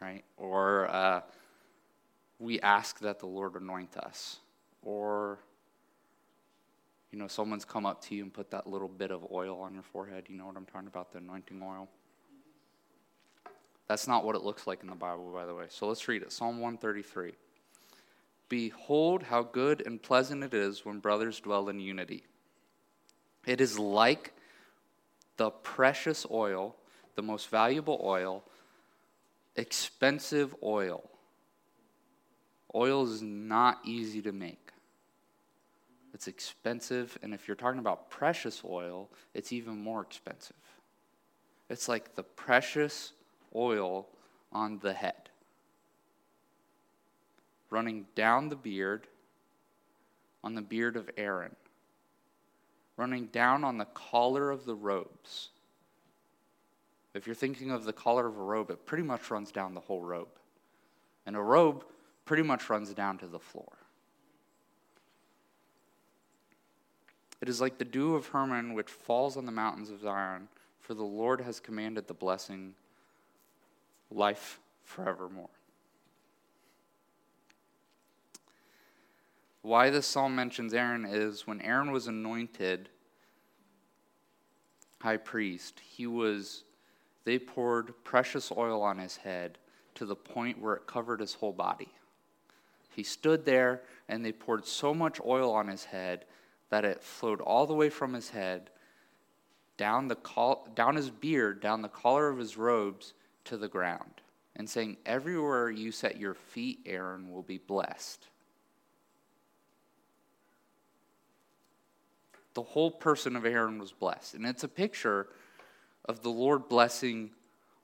right? 0.00 0.24
Or 0.36 0.88
uh, 0.88 1.20
we 2.38 2.60
ask 2.60 2.98
that 3.00 3.18
the 3.18 3.26
Lord 3.26 3.54
anoint 3.54 3.96
us. 3.96 4.38
Or, 4.82 5.38
you 7.10 7.18
know, 7.18 7.28
someone's 7.28 7.64
come 7.64 7.86
up 7.86 8.02
to 8.04 8.14
you 8.14 8.22
and 8.22 8.32
put 8.32 8.50
that 8.50 8.66
little 8.66 8.88
bit 8.88 9.10
of 9.10 9.26
oil 9.32 9.60
on 9.60 9.74
your 9.74 9.82
forehead. 9.82 10.24
You 10.28 10.36
know 10.36 10.46
what 10.46 10.56
I'm 10.56 10.66
talking 10.66 10.88
about, 10.88 11.12
the 11.12 11.18
anointing 11.18 11.62
oil? 11.62 11.88
That's 13.86 14.06
not 14.08 14.24
what 14.24 14.34
it 14.34 14.42
looks 14.42 14.66
like 14.66 14.82
in 14.82 14.88
the 14.88 14.94
Bible, 14.94 15.30
by 15.32 15.44
the 15.44 15.54
way. 15.54 15.66
So 15.68 15.88
let's 15.88 16.06
read 16.08 16.22
it 16.22 16.32
Psalm 16.32 16.60
133. 16.60 17.32
Behold, 18.48 19.24
how 19.24 19.42
good 19.42 19.82
and 19.86 20.00
pleasant 20.00 20.44
it 20.44 20.54
is 20.54 20.84
when 20.84 20.98
brothers 20.98 21.40
dwell 21.40 21.68
in 21.68 21.80
unity. 21.80 22.24
It 23.46 23.60
is 23.60 23.78
like 23.78 24.32
the 25.36 25.50
precious 25.50 26.26
oil, 26.30 26.76
the 27.16 27.22
most 27.22 27.48
valuable 27.48 28.00
oil, 28.02 28.44
expensive 29.56 30.54
oil. 30.62 31.08
Oil 32.74 33.04
is 33.04 33.22
not 33.22 33.80
easy 33.84 34.20
to 34.22 34.32
make. 34.32 34.70
It's 36.12 36.28
expensive, 36.28 37.18
and 37.22 37.34
if 37.34 37.48
you're 37.48 37.56
talking 37.56 37.80
about 37.80 38.08
precious 38.08 38.62
oil, 38.64 39.10
it's 39.34 39.52
even 39.52 39.76
more 39.76 40.00
expensive. 40.00 40.56
It's 41.68 41.88
like 41.88 42.14
the 42.14 42.22
precious 42.22 43.12
oil 43.54 44.06
on 44.52 44.78
the 44.78 44.92
head, 44.92 45.30
running 47.70 48.06
down 48.14 48.48
the 48.48 48.56
beard, 48.56 49.08
on 50.44 50.54
the 50.54 50.62
beard 50.62 50.96
of 50.96 51.10
Aaron, 51.16 51.56
running 52.96 53.26
down 53.26 53.64
on 53.64 53.78
the 53.78 53.86
collar 53.86 54.50
of 54.50 54.64
the 54.64 54.74
robes. 54.74 55.50
If 57.14 57.26
you're 57.26 57.34
thinking 57.34 57.70
of 57.70 57.84
the 57.84 57.92
collar 57.92 58.26
of 58.26 58.36
a 58.36 58.42
robe, 58.42 58.70
it 58.70 58.86
pretty 58.86 59.04
much 59.04 59.30
runs 59.30 59.52
down 59.52 59.74
the 59.74 59.80
whole 59.80 60.02
robe. 60.02 60.28
And 61.26 61.36
a 61.36 61.40
robe 61.40 61.84
pretty 62.24 62.42
much 62.42 62.68
runs 62.68 62.92
down 62.92 63.18
to 63.18 63.26
the 63.26 63.38
floor. 63.38 63.72
It 67.40 67.48
is 67.48 67.60
like 67.60 67.78
the 67.78 67.84
dew 67.84 68.14
of 68.14 68.28
Hermon 68.28 68.74
which 68.74 68.90
falls 68.90 69.36
on 69.36 69.46
the 69.46 69.52
mountains 69.52 69.90
of 69.90 70.00
Zion, 70.00 70.48
for 70.80 70.94
the 70.94 71.04
Lord 71.04 71.40
has 71.40 71.60
commanded 71.60 72.08
the 72.08 72.14
blessing 72.14 72.74
life 74.10 74.60
forevermore. 74.82 75.50
Why 79.64 79.88
this 79.88 80.06
psalm 80.06 80.36
mentions 80.36 80.74
Aaron 80.74 81.06
is 81.06 81.46
when 81.46 81.62
Aaron 81.62 81.90
was 81.90 82.06
anointed 82.06 82.90
high 85.00 85.16
priest, 85.16 85.80
he 85.80 86.06
was 86.06 86.64
they 87.24 87.38
poured 87.38 87.94
precious 88.04 88.52
oil 88.54 88.82
on 88.82 88.98
his 88.98 89.16
head 89.16 89.56
to 89.94 90.04
the 90.04 90.14
point 90.14 90.60
where 90.60 90.74
it 90.74 90.86
covered 90.86 91.20
his 91.20 91.32
whole 91.32 91.54
body. 91.54 91.88
He 92.94 93.02
stood 93.02 93.46
there 93.46 93.80
and 94.06 94.22
they 94.22 94.32
poured 94.32 94.66
so 94.66 94.92
much 94.92 95.18
oil 95.24 95.50
on 95.50 95.68
his 95.68 95.86
head 95.86 96.26
that 96.68 96.84
it 96.84 97.02
flowed 97.02 97.40
all 97.40 97.66
the 97.66 97.72
way 97.72 97.88
from 97.88 98.12
his 98.12 98.28
head 98.28 98.68
down 99.78 100.08
the 100.08 100.16
col- 100.16 100.68
down 100.74 100.96
his 100.96 101.08
beard, 101.08 101.62
down 101.62 101.80
the 101.80 101.88
collar 101.88 102.28
of 102.28 102.36
his 102.36 102.58
robes 102.58 103.14
to 103.44 103.56
the 103.56 103.68
ground 103.68 104.20
and 104.56 104.68
saying, 104.68 104.98
Everywhere 105.06 105.70
you 105.70 105.90
set 105.90 106.18
your 106.18 106.34
feet, 106.34 106.80
Aaron, 106.84 107.32
will 107.32 107.42
be 107.42 107.56
blessed. 107.56 108.28
The 112.54 112.62
whole 112.62 112.90
person 112.90 113.36
of 113.36 113.44
Aaron 113.44 113.78
was 113.78 113.92
blessed. 113.92 114.34
And 114.34 114.46
it's 114.46 114.64
a 114.64 114.68
picture 114.68 115.28
of 116.04 116.22
the 116.22 116.30
Lord 116.30 116.68
blessing 116.68 117.30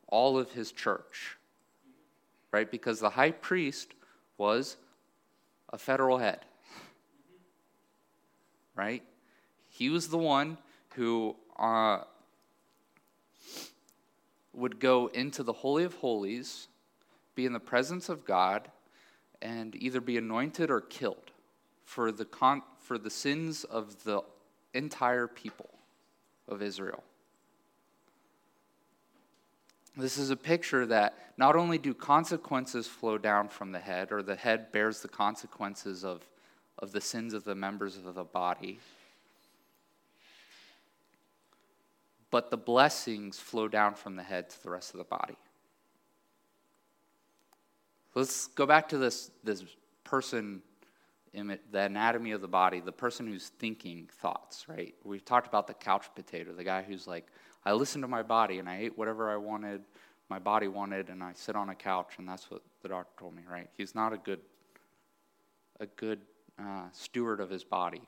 all 0.06 0.38
of 0.38 0.52
his 0.52 0.72
church, 0.72 1.36
right? 2.52 2.70
Because 2.70 3.00
the 3.00 3.10
high 3.10 3.30
priest 3.30 3.94
was 4.38 4.76
a 5.72 5.78
federal 5.78 6.18
head, 6.18 6.44
right? 8.74 9.02
He 9.68 9.88
was 9.88 10.08
the 10.08 10.18
one 10.18 10.58
who 10.94 11.36
uh, 11.58 12.00
would 14.52 14.80
go 14.80 15.06
into 15.08 15.42
the 15.42 15.52
Holy 15.52 15.84
of 15.84 15.94
Holies, 15.94 16.68
be 17.34 17.46
in 17.46 17.52
the 17.52 17.60
presence 17.60 18.08
of 18.08 18.24
God, 18.24 18.68
and 19.40 19.74
either 19.76 20.00
be 20.00 20.16
anointed 20.16 20.70
or 20.70 20.80
killed 20.80 21.30
for 21.84 22.12
the, 22.12 22.24
con- 22.24 22.62
for 22.78 22.98
the 22.98 23.10
sins 23.10 23.64
of 23.64 24.04
the 24.04 24.22
entire 24.74 25.26
people 25.26 25.70
of 26.48 26.62
Israel. 26.62 27.02
This 29.96 30.18
is 30.18 30.30
a 30.30 30.36
picture 30.36 30.86
that 30.86 31.14
not 31.36 31.56
only 31.56 31.78
do 31.78 31.94
consequences 31.94 32.86
flow 32.86 33.18
down 33.18 33.48
from 33.48 33.72
the 33.72 33.78
head, 33.78 34.12
or 34.12 34.22
the 34.22 34.36
head 34.36 34.72
bears 34.72 35.00
the 35.00 35.08
consequences 35.08 36.04
of, 36.04 36.22
of 36.78 36.92
the 36.92 37.00
sins 37.00 37.34
of 37.34 37.44
the 37.44 37.54
members 37.54 37.96
of 37.96 38.14
the 38.14 38.24
body, 38.24 38.78
but 42.30 42.50
the 42.50 42.56
blessings 42.56 43.38
flow 43.38 43.66
down 43.66 43.94
from 43.94 44.16
the 44.16 44.22
head 44.22 44.48
to 44.50 44.62
the 44.62 44.70
rest 44.70 44.94
of 44.94 44.98
the 44.98 45.04
body. 45.04 45.36
Let's 48.14 48.46
go 48.48 48.66
back 48.66 48.88
to 48.90 48.98
this, 48.98 49.30
this 49.44 49.64
person, 50.04 50.62
the 51.32 51.58
anatomy 51.80 52.32
of 52.32 52.40
the 52.40 52.48
body, 52.48 52.80
the 52.80 52.92
person 52.92 53.26
who's 53.26 53.48
thinking 53.58 54.08
thoughts, 54.20 54.66
right? 54.68 54.94
We've 55.04 55.24
talked 55.24 55.46
about 55.46 55.66
the 55.66 55.74
couch 55.74 56.06
potato, 56.14 56.52
the 56.52 56.64
guy 56.64 56.82
who's 56.82 57.06
like, 57.06 57.26
I 57.64 57.72
listened 57.72 58.02
to 58.02 58.08
my 58.08 58.22
body 58.22 58.58
and 58.58 58.68
I 58.68 58.78
ate 58.78 58.98
whatever 58.98 59.30
I 59.30 59.36
wanted, 59.36 59.82
my 60.28 60.38
body 60.38 60.68
wanted, 60.68 61.08
and 61.08 61.22
I 61.22 61.32
sit 61.34 61.56
on 61.56 61.70
a 61.70 61.74
couch, 61.74 62.14
and 62.18 62.28
that's 62.28 62.50
what 62.50 62.62
the 62.82 62.88
doctor 62.88 63.12
told 63.18 63.34
me, 63.34 63.42
right? 63.50 63.68
He's 63.76 63.96
not 63.96 64.12
a 64.12 64.16
good, 64.16 64.38
a 65.80 65.86
good 65.86 66.20
uh, 66.58 66.84
steward 66.92 67.40
of 67.40 67.50
his 67.50 67.64
body. 67.64 68.02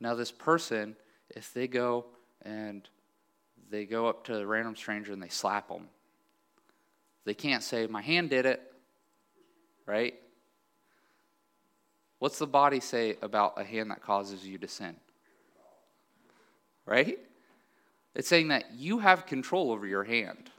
Now, 0.00 0.14
this 0.14 0.32
person, 0.32 0.96
if 1.30 1.54
they 1.54 1.68
go 1.68 2.06
and 2.42 2.88
they 3.70 3.86
go 3.86 4.06
up 4.06 4.24
to 4.24 4.36
a 4.36 4.46
random 4.46 4.76
stranger 4.76 5.12
and 5.12 5.22
they 5.22 5.28
slap 5.28 5.68
them, 5.68 5.88
they 7.24 7.34
can't 7.34 7.62
say, 7.62 7.86
My 7.86 8.02
hand 8.02 8.30
did 8.30 8.44
it, 8.44 8.65
right? 9.86 10.14
What's 12.18 12.38
the 12.38 12.46
body 12.46 12.80
say 12.80 13.16
about 13.22 13.60
a 13.60 13.64
hand 13.64 13.90
that 13.90 14.02
causes 14.02 14.46
you 14.46 14.58
to 14.58 14.68
sin? 14.68 14.96
Right? 16.84 17.18
It's 18.14 18.28
saying 18.28 18.48
that 18.48 18.74
you 18.74 18.98
have 18.98 19.26
control 19.26 19.70
over 19.70 19.86
your 19.86 20.04
hand. 20.04 20.50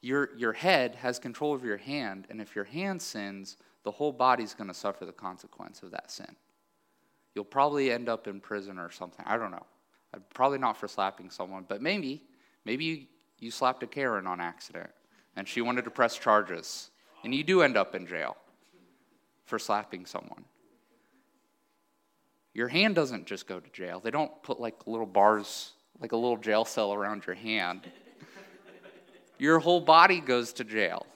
Your, 0.00 0.30
your 0.36 0.52
head 0.52 0.96
has 0.96 1.18
control 1.18 1.52
over 1.52 1.66
your 1.66 1.76
hand, 1.76 2.26
and 2.28 2.40
if 2.40 2.56
your 2.56 2.64
hand 2.64 3.00
sins, 3.00 3.56
the 3.84 3.92
whole 3.92 4.12
body's 4.12 4.54
going 4.54 4.68
to 4.68 4.74
suffer 4.74 5.04
the 5.04 5.12
consequence 5.12 5.82
of 5.82 5.92
that 5.92 6.10
sin 6.10 6.34
you'll 7.34 7.44
probably 7.44 7.90
end 7.90 8.08
up 8.08 8.26
in 8.26 8.40
prison 8.40 8.78
or 8.78 8.90
something. 8.90 9.24
I 9.26 9.36
don't 9.36 9.50
know. 9.50 9.66
Uh, 10.14 10.18
probably 10.34 10.58
not 10.58 10.76
for 10.76 10.88
slapping 10.88 11.30
someone, 11.30 11.64
but 11.66 11.80
maybe, 11.80 12.22
maybe 12.64 12.84
you, 12.84 13.06
you 13.38 13.50
slapped 13.50 13.82
a 13.82 13.86
Karen 13.86 14.26
on 14.26 14.40
accident 14.40 14.90
and 15.36 15.48
she 15.48 15.60
wanted 15.60 15.84
to 15.84 15.90
press 15.90 16.18
charges, 16.18 16.90
and 17.24 17.34
you 17.34 17.44
do 17.44 17.62
end 17.62 17.76
up 17.76 17.94
in 17.94 18.06
jail 18.06 18.36
for 19.44 19.58
slapping 19.58 20.06
someone. 20.06 20.44
Your 22.54 22.68
hand 22.68 22.94
doesn't 22.94 23.26
just 23.26 23.46
go 23.46 23.60
to 23.60 23.70
jail. 23.70 24.00
They 24.00 24.10
don't 24.10 24.42
put 24.42 24.60
like 24.60 24.86
little 24.86 25.06
bars, 25.06 25.72
like 26.00 26.12
a 26.12 26.16
little 26.16 26.36
jail 26.36 26.64
cell 26.64 26.92
around 26.92 27.26
your 27.26 27.36
hand. 27.36 27.82
Your 29.38 29.58
whole 29.58 29.80
body 29.80 30.20
goes 30.20 30.52
to 30.54 30.64
jail. 30.64 31.06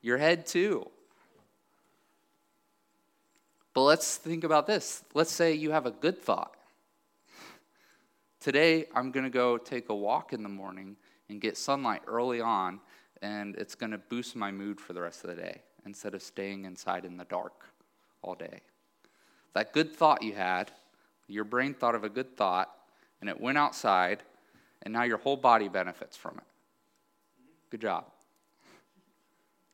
Your 0.00 0.16
head, 0.16 0.46
too. 0.46 0.88
But 3.74 3.82
let's 3.82 4.16
think 4.16 4.44
about 4.44 4.66
this. 4.66 5.04
Let's 5.12 5.30
say 5.30 5.54
you 5.54 5.72
have 5.72 5.86
a 5.86 5.90
good 5.90 6.22
thought. 6.22 6.56
Today, 8.40 8.86
I'm 8.94 9.10
going 9.10 9.24
to 9.24 9.30
go 9.30 9.58
take 9.58 9.88
a 9.88 9.94
walk 9.94 10.32
in 10.32 10.42
the 10.42 10.48
morning 10.48 10.96
and 11.28 11.40
get 11.40 11.56
sunlight 11.56 12.02
early 12.06 12.40
on, 12.40 12.80
and 13.22 13.56
it's 13.56 13.74
going 13.74 13.92
to 13.92 13.98
boost 13.98 14.36
my 14.36 14.50
mood 14.50 14.80
for 14.80 14.92
the 14.92 15.02
rest 15.02 15.24
of 15.24 15.30
the 15.30 15.36
day 15.36 15.62
instead 15.86 16.14
of 16.14 16.22
staying 16.22 16.64
inside 16.64 17.04
in 17.04 17.16
the 17.16 17.24
dark 17.24 17.64
all 18.22 18.34
day. 18.34 18.60
That 19.54 19.72
good 19.72 19.94
thought 19.94 20.22
you 20.22 20.34
had, 20.34 20.70
your 21.26 21.44
brain 21.44 21.74
thought 21.74 21.94
of 21.94 22.04
a 22.04 22.08
good 22.08 22.36
thought, 22.36 22.70
and 23.20 23.28
it 23.28 23.40
went 23.40 23.58
outside, 23.58 24.22
and 24.82 24.92
now 24.92 25.02
your 25.02 25.18
whole 25.18 25.36
body 25.36 25.68
benefits 25.68 26.16
from 26.16 26.36
it. 26.38 26.44
Good 27.70 27.80
job. 27.80 28.04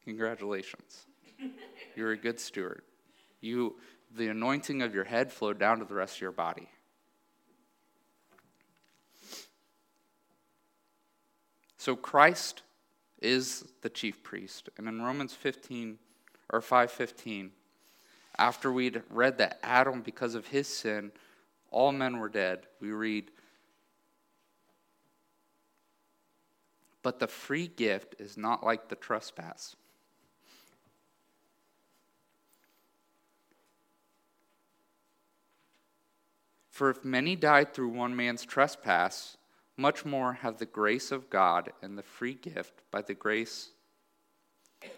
Congratulations. 0.04 1.06
You're 1.96 2.12
a 2.12 2.16
good 2.16 2.40
steward. 2.40 2.82
You, 3.40 3.76
the 4.16 4.28
anointing 4.28 4.82
of 4.82 4.94
your 4.94 5.04
head 5.04 5.32
flowed 5.32 5.58
down 5.58 5.78
to 5.78 5.84
the 5.84 5.94
rest 5.94 6.16
of 6.16 6.20
your 6.20 6.32
body. 6.32 6.68
So 11.76 11.94
Christ 11.94 12.62
is 13.24 13.72
the 13.80 13.88
chief 13.88 14.22
priest. 14.22 14.68
And 14.76 14.86
in 14.86 15.02
Romans 15.02 15.34
15 15.34 15.98
or 16.50 16.60
5:15, 16.60 17.52
after 18.36 18.70
we'd 18.70 19.02
read 19.08 19.38
that 19.38 19.58
Adam 19.62 20.02
because 20.02 20.34
of 20.34 20.48
his 20.48 20.68
sin 20.68 21.12
all 21.70 21.90
men 21.90 22.18
were 22.18 22.28
dead, 22.28 22.66
we 22.80 22.90
read 22.90 23.30
But 27.02 27.18
the 27.18 27.26
free 27.26 27.68
gift 27.68 28.14
is 28.18 28.38
not 28.38 28.64
like 28.64 28.88
the 28.88 28.96
trespass. 28.96 29.76
For 36.70 36.88
if 36.88 37.04
many 37.04 37.36
died 37.36 37.74
through 37.74 37.90
one 37.90 38.16
man's 38.16 38.44
trespass, 38.44 39.36
much 39.76 40.04
more 40.04 40.34
have 40.34 40.58
the 40.58 40.66
grace 40.66 41.10
of 41.10 41.30
God 41.30 41.72
and 41.82 41.98
the 41.98 42.02
free 42.02 42.34
gift 42.34 42.82
by 42.90 43.02
the 43.02 43.14
grace 43.14 43.70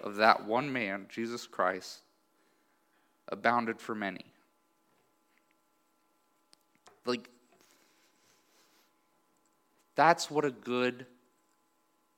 of 0.03 0.17
that 0.17 0.45
one 0.45 0.73
man, 0.73 1.07
Jesus 1.09 1.47
Christ, 1.47 2.01
abounded 3.29 3.81
for 3.81 3.95
many. 3.95 4.27
Like, 7.05 7.31
that's 9.95 10.31
what 10.31 10.45
a 10.45 10.51
good 10.51 11.07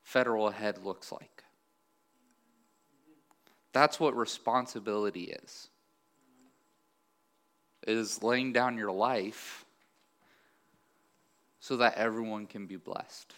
federal 0.02 0.50
head 0.50 0.84
looks 0.84 1.12
like. 1.12 1.44
That's 3.72 4.00
what 4.00 4.16
responsibility 4.16 5.34
is. 5.44 5.68
Is 7.86 8.22
laying 8.22 8.52
down 8.52 8.76
your 8.76 8.90
life 8.90 9.64
so 11.60 11.76
that 11.76 11.94
everyone 11.96 12.46
can 12.46 12.66
be 12.66 12.76
blessed. 12.76 13.34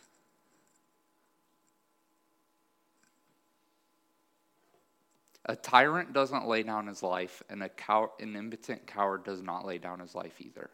A 5.47 5.57
tyrant 5.57 6.13
doesn't 6.13 6.47
lay 6.47 6.63
down 6.63 6.87
his 6.87 7.03
life, 7.03 7.43
and 7.49 7.63
a 7.63 7.69
cow- 7.69 8.13
an 8.21 8.37
impotent 8.37 8.87
coward 8.87 9.25
does 9.25 9.43
not 9.43 9.65
lay 9.65 9.79
down 9.79 10.01
his 10.01 10.15
life 10.15 10.35
either. 10.41 10.71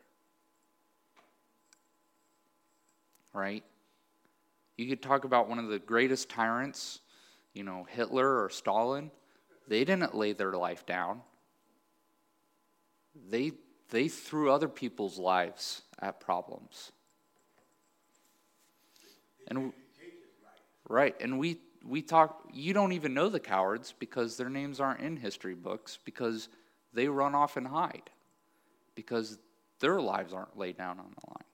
Right? 3.32 3.64
You 4.76 4.88
could 4.88 5.02
talk 5.02 5.24
about 5.24 5.48
one 5.48 5.58
of 5.58 5.68
the 5.68 5.78
greatest 5.78 6.28
tyrants, 6.28 7.00
you 7.54 7.62
know, 7.62 7.86
Hitler 7.88 8.42
or 8.42 8.50
Stalin. 8.50 9.10
They 9.68 9.84
didn't 9.84 10.14
lay 10.14 10.32
their 10.32 10.52
life 10.52 10.84
down. 10.84 11.22
They, 13.30 13.52
they 13.90 14.08
threw 14.08 14.50
other 14.50 14.68
people's 14.68 15.18
lives 15.18 15.82
at 15.98 16.20
problems. 16.20 16.92
And 19.48 19.72
right, 20.88 21.14
and 21.20 21.38
we 21.38 21.58
we 21.84 22.02
talk 22.02 22.48
you 22.52 22.72
don't 22.72 22.92
even 22.92 23.14
know 23.14 23.28
the 23.28 23.40
cowards 23.40 23.94
because 23.98 24.36
their 24.36 24.48
names 24.48 24.80
aren't 24.80 25.00
in 25.00 25.16
history 25.16 25.54
books 25.54 25.98
because 26.04 26.48
they 26.92 27.08
run 27.08 27.34
off 27.34 27.56
and 27.56 27.66
hide 27.66 28.10
because 28.94 29.38
their 29.80 30.00
lives 30.00 30.32
aren't 30.32 30.58
laid 30.58 30.76
down 30.76 30.98
on 30.98 31.14
the 31.14 31.30
line. 31.30 31.44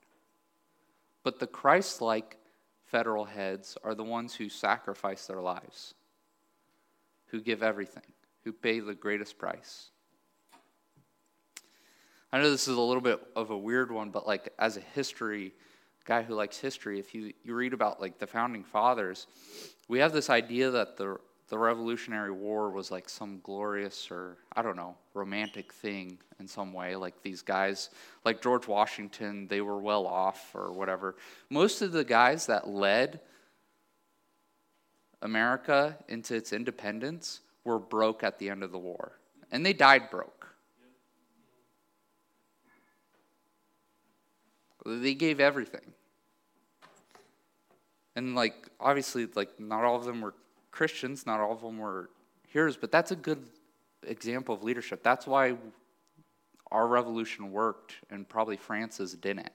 But 1.25 1.39
the 1.39 1.47
Christ-like 1.47 2.39
federal 2.85 3.25
heads 3.25 3.77
are 3.85 3.95
the 3.95 4.05
ones 4.05 4.35
who 4.35 4.49
sacrifice 4.49 5.27
their 5.27 5.41
lives, 5.41 5.95
who 7.27 7.41
give 7.41 7.63
everything, 7.63 8.03
who 8.45 8.53
pay 8.53 8.81
the 8.81 8.95
greatest 8.95 9.39
price. 9.39 9.91
I 12.33 12.39
know 12.39 12.51
this 12.51 12.69
is 12.69 12.77
a 12.77 12.81
little 12.81 13.03
bit 13.03 13.21
of 13.37 13.51
a 13.51 13.57
weird 13.57 13.91
one, 13.91 14.11
but 14.11 14.27
like 14.27 14.53
as 14.59 14.77
a 14.77 14.81
history 14.81 15.53
guy 16.05 16.23
who 16.23 16.35
likes 16.35 16.59
history, 16.59 16.99
if 16.99 17.15
you, 17.15 17.33
you 17.45 17.55
read 17.55 17.73
about 17.73 18.01
like 18.01 18.19
the 18.19 18.27
founding 18.27 18.65
fathers, 18.65 19.27
we 19.89 19.99
have 19.99 20.13
this 20.13 20.31
idea 20.31 20.71
that 20.71 20.97
the 20.97 21.19
the 21.53 21.59
Revolutionary 21.59 22.31
War 22.31 22.71
was 22.71 22.91
like 22.91 23.11
some 23.11 23.39
glorious 23.43 24.11
or 24.11 24.39
I 24.57 24.63
don't 24.63 24.75
know 24.75 24.97
romantic 25.13 25.71
thing 25.71 26.19
in 26.41 26.49
some 26.49 26.73
way. 26.73 26.97
Like 26.97 27.23
these 27.23 27.43
guys, 27.43 27.91
like 28.25 28.41
George 28.41 28.67
Washington, 28.67 29.49
they 29.49 29.61
were 29.61 29.79
well 29.79 30.07
off 30.07 30.51
or 30.55 30.73
whatever. 30.73 31.15
Most 31.51 31.83
of 31.83 31.93
the 31.93 32.05
guys 32.05 32.47
that 32.47 32.69
led 32.69 33.21
America 35.21 35.99
into 36.09 36.35
its 36.35 36.55
independence 36.55 37.41
were 37.65 37.79
broke 37.79 38.25
at 38.25 38.39
the 38.39 38.49
end 38.49 38.63
of 38.63 38.73
the 38.73 38.79
war, 38.79 39.19
and 39.51 39.65
they 39.65 39.75
died 39.75 40.09
broke. 40.11 40.52
They 44.85 45.15
gave 45.15 45.41
everything. 45.41 45.93
And 48.15 48.35
like 48.35 48.69
obviously 48.81 49.27
like 49.35 49.59
not 49.59 49.85
all 49.85 49.97
of 49.97 50.05
them 50.05 50.21
were 50.21 50.35
Christians, 50.71 51.27
not 51.27 51.41
all 51.41 51.53
of 51.53 51.61
them 51.61 51.79
were 51.79 52.11
heroes, 52.49 52.77
but 52.77 52.91
that's 52.91 53.11
a 53.11 53.17
good 53.17 53.47
example 54.03 54.55
of 54.55 54.63
leadership. 54.63 55.03
That's 55.03 55.27
why 55.27 55.57
our 56.71 56.87
revolution 56.87 57.53
worked 57.53 57.95
and 58.11 58.29
probably 58.29 58.57
France's 58.57 59.15
didn't. 59.15 59.51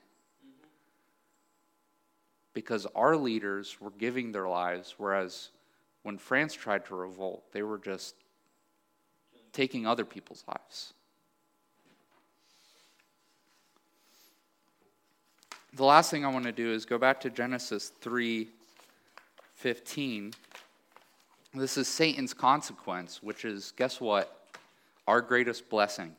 Because 2.53 2.87
our 2.95 3.15
leaders 3.15 3.77
were 3.79 3.91
giving 3.91 4.31
their 4.31 4.47
lives, 4.47 4.95
whereas 4.97 5.49
when 6.03 6.17
France 6.17 6.53
tried 6.53 6.85
to 6.85 6.95
revolt, 6.95 7.51
they 7.51 7.61
were 7.61 7.77
just 7.77 8.15
taking 9.51 9.85
other 9.85 10.05
people's 10.05 10.43
lives. 10.47 10.93
The 15.77 15.85
last 15.85 16.09
thing 16.09 16.25
I 16.25 16.29
want 16.29 16.45
to 16.45 16.51
do 16.51 16.73
is 16.73 16.85
go 16.85 16.97
back 16.97 17.21
to 17.21 17.29
Genesis 17.29 17.91
3:15. 18.01 20.33
This 21.53 21.77
is 21.77 21.87
Satan's 21.87 22.33
consequence, 22.33 23.21
which 23.21 23.45
is, 23.45 23.73
guess 23.77 24.01
what? 24.01 24.49
Our 25.07 25.21
greatest 25.21 25.69
blessing. 25.69 26.15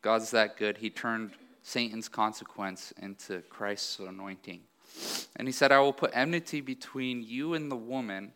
God's 0.00 0.32
that 0.32 0.56
good. 0.56 0.78
He 0.78 0.90
turned 0.90 1.34
Satan's 1.62 2.08
consequence 2.08 2.92
into 3.00 3.42
Christ's 3.42 4.00
anointing. 4.00 4.62
And 5.36 5.46
he 5.46 5.52
said, 5.52 5.70
I 5.70 5.78
will 5.78 5.92
put 5.92 6.10
enmity 6.14 6.60
between 6.60 7.22
you 7.22 7.54
and 7.54 7.70
the 7.70 7.76
woman, 7.76 8.32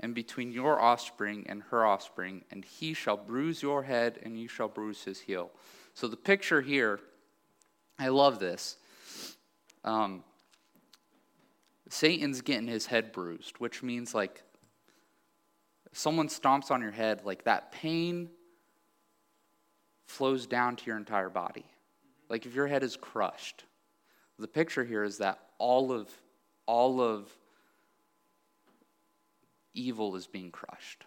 and 0.00 0.14
between 0.14 0.52
your 0.52 0.78
offspring 0.78 1.46
and 1.48 1.62
her 1.70 1.86
offspring, 1.86 2.44
and 2.50 2.62
he 2.62 2.92
shall 2.92 3.16
bruise 3.16 3.62
your 3.62 3.84
head, 3.84 4.18
and 4.22 4.38
you 4.38 4.48
shall 4.48 4.68
bruise 4.68 5.04
his 5.04 5.20
heel. 5.20 5.50
So 5.94 6.08
the 6.08 6.18
picture 6.18 6.60
here, 6.60 7.00
I 7.98 8.08
love 8.08 8.38
this. 8.38 8.76
Um, 9.84 10.22
Satan's 11.88 12.40
getting 12.42 12.66
his 12.66 12.86
head 12.86 13.12
bruised, 13.12 13.58
which 13.58 13.82
means 13.82 14.14
like 14.14 14.42
someone 15.92 16.28
stomps 16.28 16.70
on 16.70 16.82
your 16.82 16.90
head, 16.90 17.22
like 17.24 17.44
that 17.44 17.72
pain 17.72 18.28
flows 20.06 20.46
down 20.46 20.76
to 20.76 20.86
your 20.86 20.96
entire 20.96 21.30
body. 21.30 21.64
Like 22.28 22.46
if 22.46 22.54
your 22.54 22.66
head 22.66 22.82
is 22.82 22.96
crushed. 22.96 23.64
The 24.38 24.48
picture 24.48 24.84
here 24.84 25.04
is 25.04 25.18
that 25.18 25.38
all 25.58 25.92
of 25.92 26.10
all 26.66 27.00
of 27.00 27.30
evil 29.72 30.16
is 30.16 30.26
being 30.26 30.50
crushed. 30.50 31.04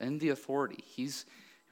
In 0.00 0.18
the 0.18 0.28
authority. 0.28 0.82
He's 0.84 1.26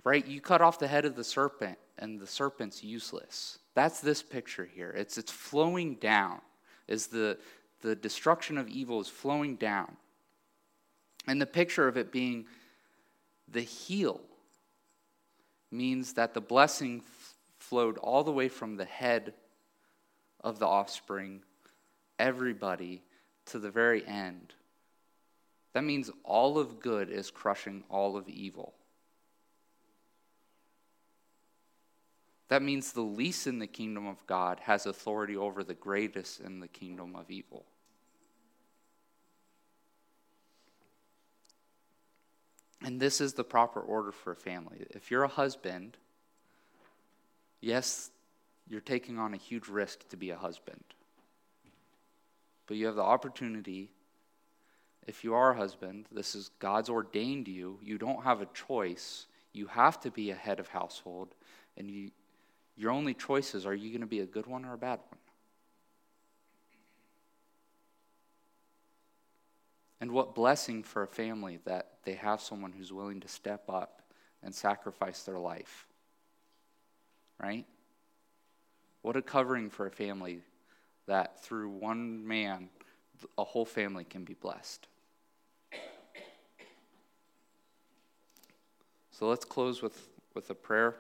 right, 0.07 0.27
you 0.27 0.41
cut 0.41 0.63
off 0.63 0.79
the 0.79 0.87
head 0.87 1.05
of 1.05 1.17
the 1.17 1.25
serpent 1.25 1.77
and 1.99 2.21
the 2.21 2.27
serpent's 2.27 2.85
useless. 2.85 3.59
That's 3.75 4.01
this 4.01 4.23
picture 4.23 4.65
here. 4.65 4.91
It's 4.97 5.19
it's 5.19 5.33
flowing 5.33 5.97
down 5.97 6.41
is 6.87 7.09
the, 7.09 7.37
the 7.83 7.97
destruction 7.97 8.57
of 8.57 8.69
evil 8.69 9.01
is 9.01 9.09
flowing 9.09 9.57
down. 9.57 9.97
And 11.27 11.41
the 11.41 11.47
picture 11.47 11.89
of 11.89 11.97
it 11.97 12.13
being 12.13 12.47
the 13.49 13.63
heel 13.63 14.21
means 15.73 16.13
that 16.13 16.35
the 16.35 16.41
blessing 16.41 17.03
f- 17.05 17.35
flowed 17.59 17.99
all 17.99 18.23
the 18.23 18.31
way 18.31 18.49
from 18.49 18.77
the 18.77 18.85
head 18.85 19.35
of 20.41 20.61
the 20.61 20.67
offspring, 20.67 21.43
everybody, 22.21 23.03
to 23.47 23.59
the 23.59 23.71
very 23.71 24.07
end. 24.07 24.55
That 25.73 25.83
means 25.83 26.11
all 26.23 26.59
of 26.59 26.79
good 26.79 27.11
is 27.11 27.33
crushing 27.33 27.83
all 27.91 28.17
of 28.17 28.29
evil. 28.29 28.75
That 32.49 32.63
means 32.63 32.93
the 32.93 33.01
least 33.01 33.47
in 33.47 33.59
the 33.59 33.67
kingdom 33.67 34.07
of 34.07 34.25
God 34.27 34.61
has 34.61 34.87
authority 34.87 35.37
over 35.37 35.65
the 35.65 35.75
greatest 35.75 36.41
in 36.41 36.61
the 36.61 36.69
kingdom 36.69 37.17
of 37.17 37.31
evil. 37.31 37.65
And 42.85 43.01
this 43.01 43.21
is 43.21 43.33
the 43.33 43.43
proper 43.43 43.81
order 43.81 44.13
for 44.13 44.33
a 44.33 44.37
family. 44.37 44.87
If 44.91 45.11
you're 45.11 45.25
a 45.25 45.29
husband, 45.29 45.97
yes, 47.61 48.11
you're 48.69 48.81
taking 48.81 49.19
on 49.19 49.35
a 49.35 49.39
huge 49.39 49.67
risk 49.67 50.09
to 50.11 50.17
be 50.17 50.31
a 50.31 50.37
husband. 50.37 50.85
But 52.69 52.77
you 52.77 52.87
have 52.87 52.95
the 52.95 53.03
opportunity, 53.03 53.91
if 55.07 55.25
you 55.25 55.35
are 55.35 55.53
a 55.53 55.57
husband, 55.57 56.07
this 56.13 56.37
is 56.37 56.51
God's 56.61 56.89
ordained 56.89 57.49
you, 57.49 57.79
you 57.83 57.99
don't 57.99 58.23
have 58.23 58.41
a 58.41 58.47
choice. 58.47 59.27
You 59.53 59.67
have 59.69 59.99
to 60.01 60.11
be 60.11 60.31
a 60.31 60.35
head 60.35 60.61
of 60.61 60.69
household, 60.69 61.35
and 61.77 61.91
you, 61.91 62.11
your 62.77 62.91
only 62.91 63.15
choices 63.15 63.67
are 63.67 63.75
you 63.75 63.91
going 63.91 64.01
to 64.01 64.07
be 64.07 64.21
a 64.21 64.27
good 64.27 64.47
one 64.47 64.65
or 64.65 64.75
a 64.75 64.79
bad 64.79 65.01
one? 65.09 65.19
And 70.01 70.13
what 70.13 70.35
blessing 70.35 70.83
for 70.83 71.03
a 71.03 71.09
family 71.09 71.59
that 71.65 71.93
they 72.05 72.15
have 72.15 72.41
someone 72.41 72.73
who's 72.73 72.93
willing 72.93 73.21
to 73.21 73.29
step 73.29 73.65
up 73.69 74.03
and 74.43 74.55
sacrifice 74.55 75.25
their 75.25 75.39
life. 75.39 75.87
Right? 77.43 77.67
What 79.03 79.17
a 79.17 79.23
covering 79.23 79.71
for 79.71 79.87
a 79.87 79.91
family 79.91 80.41
that 81.07 81.43
through 81.43 81.69
one 81.69 82.27
man, 82.27 82.69
a 83.37 83.45
whole 83.45 83.65
family 83.65 84.05
can 84.05 84.25
be 84.25 84.35
blessed. 84.35 84.87
So 89.11 89.29
let's 89.29 89.45
close 89.45 89.83
with, 89.83 90.09
with 90.35 90.51
a 90.51 90.55
prayer. 90.55 90.97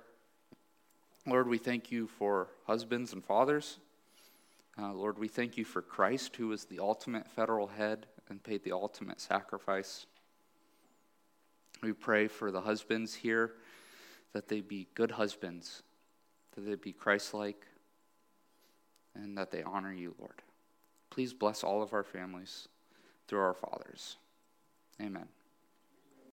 Lord, 1.28 1.48
we 1.48 1.58
thank 1.58 1.90
you 1.90 2.06
for 2.06 2.48
husbands 2.66 3.12
and 3.12 3.24
fathers. 3.24 3.78
Uh, 4.78 4.92
Lord, 4.92 5.18
we 5.18 5.26
thank 5.26 5.56
you 5.56 5.64
for 5.64 5.82
Christ, 5.82 6.36
who 6.36 6.52
is 6.52 6.64
the 6.66 6.78
ultimate 6.78 7.28
federal 7.28 7.66
head 7.66 8.06
and 8.28 8.40
paid 8.40 8.62
the 8.62 8.70
ultimate 8.70 9.20
sacrifice. 9.20 10.06
We 11.82 11.92
pray 11.92 12.28
for 12.28 12.52
the 12.52 12.60
husbands 12.60 13.12
here 13.12 13.54
that 14.34 14.46
they 14.46 14.60
be 14.60 14.86
good 14.94 15.10
husbands, 15.10 15.82
that 16.54 16.60
they 16.60 16.76
be 16.76 16.92
Christ 16.92 17.34
like, 17.34 17.66
and 19.14 19.36
that 19.36 19.50
they 19.50 19.64
honor 19.64 19.92
you, 19.92 20.14
Lord. 20.20 20.42
Please 21.10 21.32
bless 21.32 21.64
all 21.64 21.82
of 21.82 21.92
our 21.92 22.04
families 22.04 22.68
through 23.26 23.40
our 23.40 23.54
fathers. 23.54 24.16
Amen. 25.00 25.26